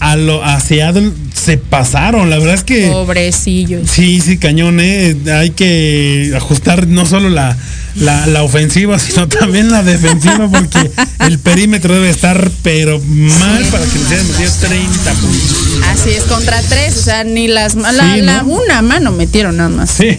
[0.00, 3.88] a, lo, a Seattle se pasaron, la verdad es que Pobrecillos.
[3.90, 7.56] sí, sí, cañón, eh, hay que ajustar no solo la,
[7.96, 10.90] la, la ofensiva, sino también la defensiva porque
[11.20, 15.56] el perímetro debe estar pero mal para que les hayan metido 30 puntos.
[15.90, 19.68] Así es, contra tres, o sea, ni las la, Sí, la- una mano metieron nada
[19.70, 19.90] más.
[19.90, 20.18] Sí.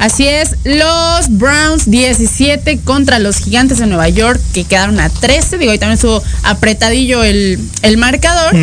[0.00, 5.58] Así es, los Browns 17 contra los Gigantes de Nueva York que quedaron a 13.
[5.58, 8.56] Digo, ahí también estuvo apretadillo el, el marcador.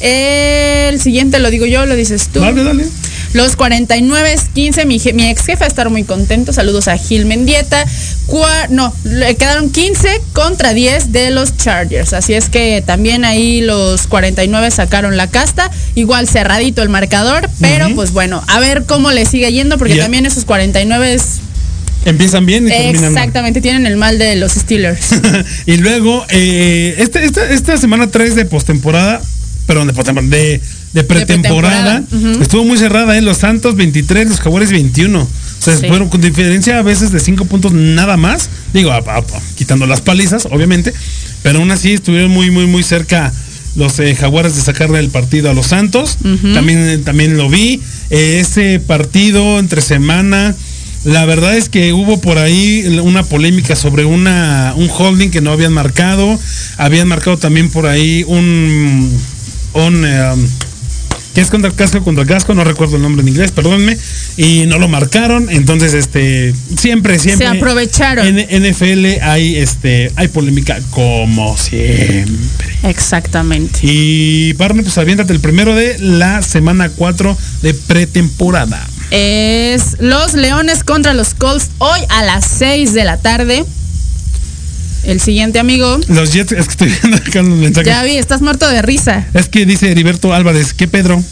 [0.00, 2.40] El siguiente lo digo yo, lo dices tú.
[2.40, 2.86] Dale, dale.
[3.34, 6.52] Los 49 15, mi, je- mi ex jefe va a estar muy contento.
[6.52, 7.84] Saludos a Gil Mendieta.
[8.28, 12.12] Cua- no, le quedaron 15 contra 10 de los Chargers.
[12.12, 15.68] Así es que también ahí los 49 sacaron la casta.
[15.96, 20.26] Igual cerradito el marcador, pero pues bueno, a ver cómo le sigue yendo, porque también
[20.26, 21.40] esos 49 es-
[22.04, 23.12] Empiezan bien y terminan mal.
[23.12, 25.08] exactamente tienen el mal de los Steelers.
[25.66, 29.20] y luego, eh, este- esta, esta semana 3 de postemporada,
[29.66, 30.60] perdón, de postemporada, de,
[30.94, 32.02] de pretemporada,
[32.40, 33.20] estuvo muy cerrada, ¿eh?
[33.20, 35.20] Los Santos 23, los Jaguares 21.
[35.22, 35.28] O
[35.58, 35.86] sea, Sí.
[35.88, 38.48] fueron con diferencia a veces de 5 puntos nada más.
[38.72, 39.24] Digo, a- a- a-
[39.56, 40.92] quitando las palizas, obviamente.
[41.42, 43.32] Pero aún así estuvieron muy, muy, muy cerca
[43.76, 46.16] los eh, Jaguares de sacarle el partido a los Santos.
[46.54, 47.80] También, también lo vi.
[48.10, 50.54] Eh, ese partido entre semana
[51.04, 55.50] La verdad es que hubo por ahí una polémica sobre una un holding que no
[55.52, 56.40] habían marcado.
[56.78, 59.10] Habían marcado también por ahí un
[59.74, 60.46] un eh, um,
[61.34, 63.98] que es contra casco contra casco, no recuerdo el nombre en inglés, perdónenme,
[64.36, 68.26] y no lo marcaron, entonces este siempre siempre Se aprovecharon.
[68.26, 72.66] En NFL hay este hay polémica como siempre.
[72.84, 73.80] Exactamente.
[73.82, 78.86] Y Barney, pues aviéntate el primero de la semana 4 de pretemporada.
[79.10, 83.64] Es los Leones contra los Colts hoy a las 6 de la tarde.
[85.04, 86.00] El siguiente amigo.
[86.08, 87.86] Los Jets, es que estoy viendo acá los mensajes.
[87.86, 89.26] Ya vi, estás muerto de risa.
[89.34, 91.22] Es que dice Heriberto Álvarez, ¿qué Pedro?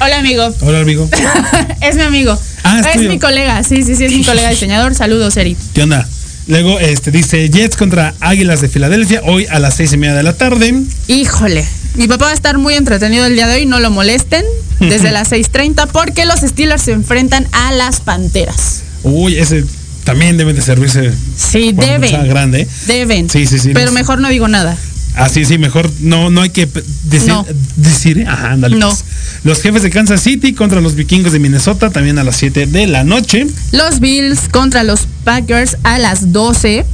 [0.00, 0.54] Hola amigo.
[0.60, 1.08] Hola amigo.
[1.80, 2.38] es mi amigo.
[2.62, 3.62] Ah, es mi colega.
[3.62, 4.94] Sí, sí, sí, es mi colega diseñador.
[4.94, 5.56] Saludos, Eri.
[5.72, 6.06] ¿Qué onda?
[6.46, 10.22] Luego este dice Jets contra Águilas de Filadelfia hoy a las seis y media de
[10.22, 10.74] la tarde.
[11.08, 11.64] Híjole.
[11.94, 13.66] Mi papá va a estar muy entretenido el día de hoy.
[13.66, 14.44] No lo molesten.
[14.80, 18.82] Desde las 6:30 porque los Steelers se enfrentan a las Panteras.
[19.04, 19.64] Uy, ese
[20.04, 21.12] también debe de servirse.
[21.36, 22.08] Sí, deben.
[22.10, 22.68] sea grande.
[22.86, 23.28] Deben.
[23.30, 23.70] Sí, sí, sí.
[23.74, 24.76] Pero no mejor no digo nada.
[25.16, 26.68] Así sí, mejor no, no hay que
[27.04, 27.46] decir, No.
[27.76, 28.26] decir ¿eh?
[28.26, 28.76] ajá, ándale.
[28.76, 28.88] No.
[28.88, 29.04] pues.
[29.44, 32.86] Los jefes de Kansas City contra los vikingos de Minnesota también a las 7 de
[32.88, 33.46] la noche.
[33.70, 36.84] Los Bills contra los Packers a las 12.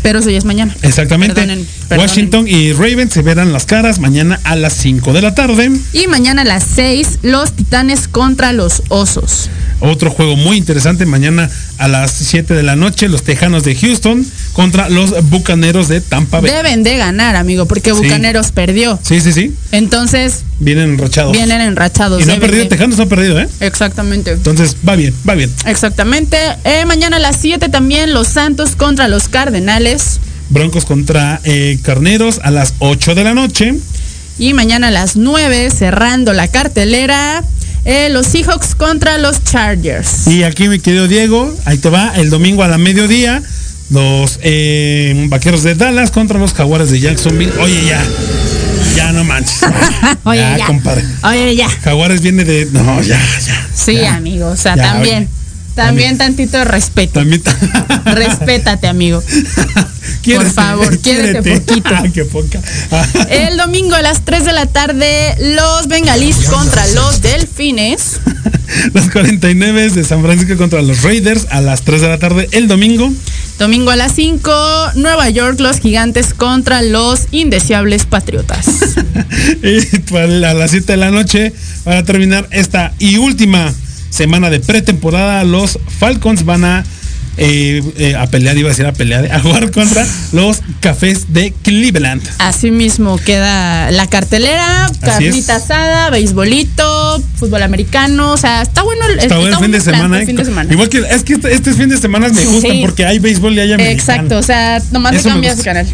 [0.00, 0.74] Pero eso ya es mañana.
[0.82, 1.34] Exactamente.
[1.34, 2.08] Perdonen, perdonen.
[2.08, 5.70] Washington y Ravens se verán las caras mañana a las 5 de la tarde.
[5.92, 9.50] Y mañana a las 6, los Titanes contra los Osos.
[9.80, 11.48] Otro juego muy interesante mañana
[11.78, 16.40] a las 7 de la noche, los Tejanos de Houston contra los Bucaneros de Tampa
[16.40, 16.50] Bay.
[16.50, 17.96] Deben de ganar, amigo, porque Sí.
[18.02, 18.98] Bucaneros perdió.
[19.02, 19.54] Sí, sí, sí.
[19.70, 21.32] Entonces, Vienen enrachados.
[21.32, 22.22] vienen enrachados.
[22.22, 23.48] y no ha perdido, de- Tejanos no ha perdido, ¿eh?
[23.60, 24.32] Exactamente.
[24.32, 25.52] Entonces va bien, va bien.
[25.66, 26.36] Exactamente.
[26.64, 30.18] Eh, mañana a las 7 también los Santos contra los Cardenales.
[30.50, 33.74] Broncos contra eh, Carneros a las 8 de la noche.
[34.40, 37.42] Y mañana a las 9, cerrando la cartelera,
[37.88, 40.26] eh, los Seahawks contra los Chargers.
[40.26, 43.42] Y aquí mi querido Diego, ahí te va, el domingo a la mediodía,
[43.90, 47.52] los eh, Vaqueros de Dallas contra los Jaguares de Jacksonville.
[47.60, 48.04] Oye, ya,
[48.94, 49.60] ya no manches.
[50.24, 50.66] Oye, ya, ya.
[50.66, 51.02] compadre.
[51.22, 51.68] Oye, ya.
[51.82, 52.66] Jaguares viene de...
[52.72, 53.66] No, ya, ya.
[53.74, 54.16] Sí, ya.
[54.16, 54.48] amigo.
[54.48, 55.24] O sea, Ya, también.
[55.24, 55.37] oye.
[55.78, 57.20] También tantito de respeto.
[57.20, 57.40] También...
[58.04, 59.22] Respétate, amigo.
[60.22, 61.88] Quiérete, favor, quiérete poquito.
[61.94, 62.60] Ah, qué poca.
[63.30, 68.20] El domingo a las 3 de la tarde, los bengalís contra los delfines.
[68.92, 72.68] los 49 de San Francisco contra los Raiders a las 3 de la tarde el
[72.68, 73.12] domingo.
[73.58, 78.66] Domingo a las 5, Nueva York, los gigantes contra los indeseables patriotas.
[79.62, 81.52] y para a las 7 de la noche,
[81.84, 83.72] para terminar esta y última
[84.18, 86.84] semana de pretemporada, los Falcons van a,
[87.36, 91.54] eh, eh, a pelear, iba a decir a pelear, a jugar contra los Cafés de
[91.62, 92.20] Cleveland.
[92.38, 99.20] Así mismo queda la cartelera, carnita asada, beisbolito, fútbol americano, o sea, está bueno el,
[99.20, 100.26] Está está fin de bueno el plan eh.
[100.26, 100.72] fin de semana.
[100.72, 102.78] Igual que es que este, este fin de semana me gustan Sí.
[102.82, 104.00] porque hay béisbol y hay americano.
[104.00, 105.70] Exacto, o sea, nomás me cambias de gusta.
[105.70, 105.86] canal.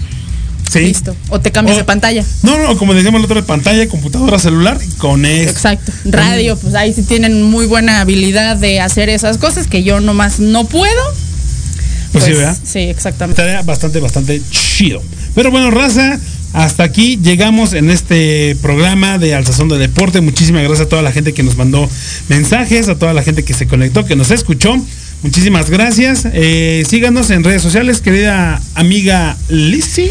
[0.71, 0.81] Sí.
[0.81, 1.15] Listo.
[1.29, 2.25] O te cambias O- de pantalla.
[2.43, 5.51] No, no, como decíamos el otro de pantalla, computadora, celular, con eso.
[5.51, 5.93] Exacto.
[6.05, 10.41] Radio, pues ahí sí tienen muy buena habilidad de hacer esas cosas que yo nomás
[10.41, 11.03] no puedo.
[12.13, 12.57] Pues sí, ¿verdad?
[12.65, 13.41] Sí, exactamente.
[13.43, 15.03] Estaría bastante, bastante chido.
[15.35, 16.19] Pero bueno, raza,
[16.53, 20.21] hasta aquí llegamos en este programa de Alzazón de Deporte.
[20.21, 21.89] Muchísimas gracias a toda la gente que nos mandó
[22.29, 24.75] mensajes, a toda la gente que se conectó, que nos escuchó.
[25.23, 26.25] Muchísimas gracias.
[26.33, 30.09] Eh, síganos en redes sociales, querida amiga Lizzy.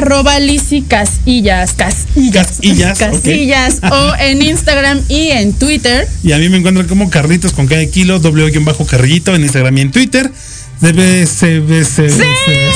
[0.00, 1.74] Arroba Lizzy Casillas.
[1.74, 2.58] Casillas.
[2.98, 3.80] Casillas.
[3.90, 6.08] O en Instagram y en Twitter.
[6.22, 8.18] Y a mí me encuentran como Carlitos con cada kilo,
[8.62, 10.32] bajo carrillito en Instagram y en Twitter.
[10.80, 12.70] Debe se se ve,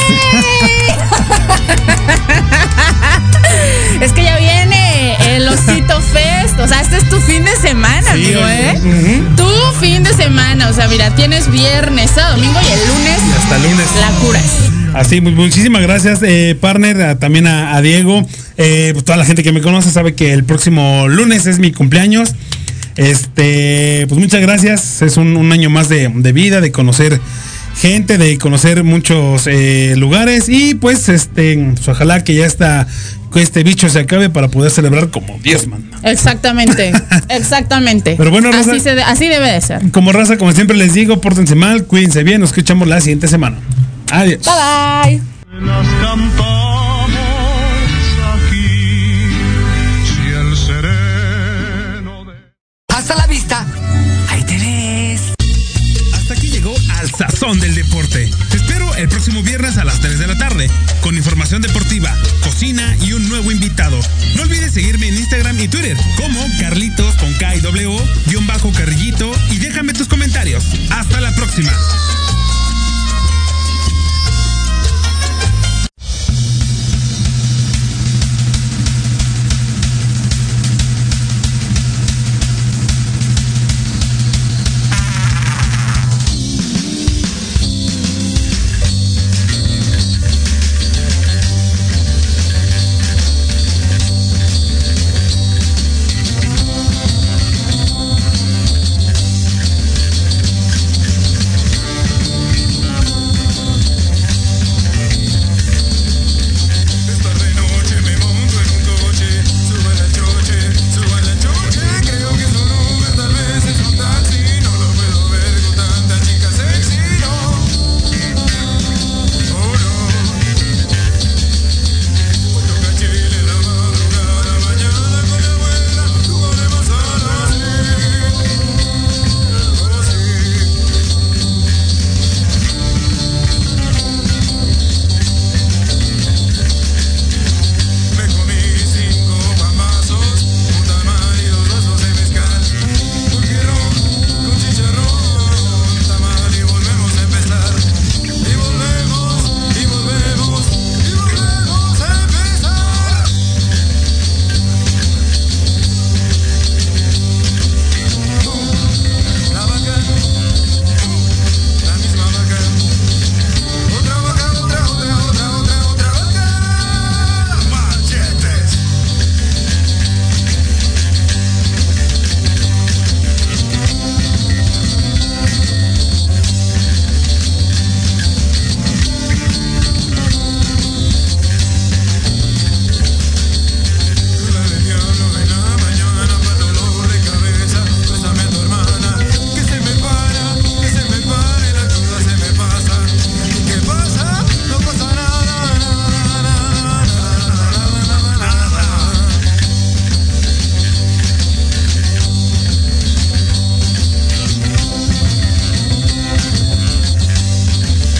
[4.03, 6.61] Es que ya viene el Osito Fest.
[6.61, 8.41] O sea, este es tu fin de semana, Sí, amigo.
[8.47, 9.23] ¿eh?
[9.35, 9.51] Tu
[9.81, 10.69] fin de semana.
[10.69, 13.87] O sea, mira, tienes viernes, sábado, domingo y el lunes Y hasta lunes.
[13.99, 14.74] la curas.
[14.95, 18.27] Así, mu- muchísimas gracias, eh, partner, a- también a, a Diego.
[18.57, 21.73] Eh, pues, toda la gente que me conoce sabe que el próximo lunes es mi
[21.73, 22.35] cumpleaños.
[22.97, 25.03] Este, pues muchas gracias.
[25.03, 27.21] Es un, un año más de, de vida, de conocer
[27.81, 30.49] gente, de conocer muchos eh, lugares.
[30.49, 32.87] Y pues, este, pues, ojalá que ya está,
[33.33, 35.99] que este bicho se acabe para poder celebrar como Dios manda.
[36.05, 36.93] Exactamente,
[37.31, 38.15] exactamente.
[38.17, 39.91] Pero bueno, Rosa- así, se de- así debe de ser.
[39.91, 43.57] Como raza, como siempre les digo, pórtense mal, cuídense bien, nos escuchamos la siguiente semana.
[44.15, 44.43] Adiós.
[44.45, 45.67] Bye bye.
[45.67, 47.11] Las cantamos
[48.37, 49.27] aquí,
[50.07, 52.35] si el sereno de...
[52.95, 53.67] Hasta la vista.
[54.29, 55.21] Ahí te ves.
[56.15, 58.31] Hasta aquí llegó Al Sazón del Deporte.
[58.51, 62.97] Te espero el próximo viernes a las 3 de la tarde con información deportiva, cocina
[63.01, 63.99] y un nuevo invitado.
[64.37, 68.71] No olvides seguirme en Instagram y Twitter como Carlitos con K y W, guion bajo
[68.71, 70.65] Carrillito y déjame tus comentarios.
[70.91, 71.73] Hasta la próxima.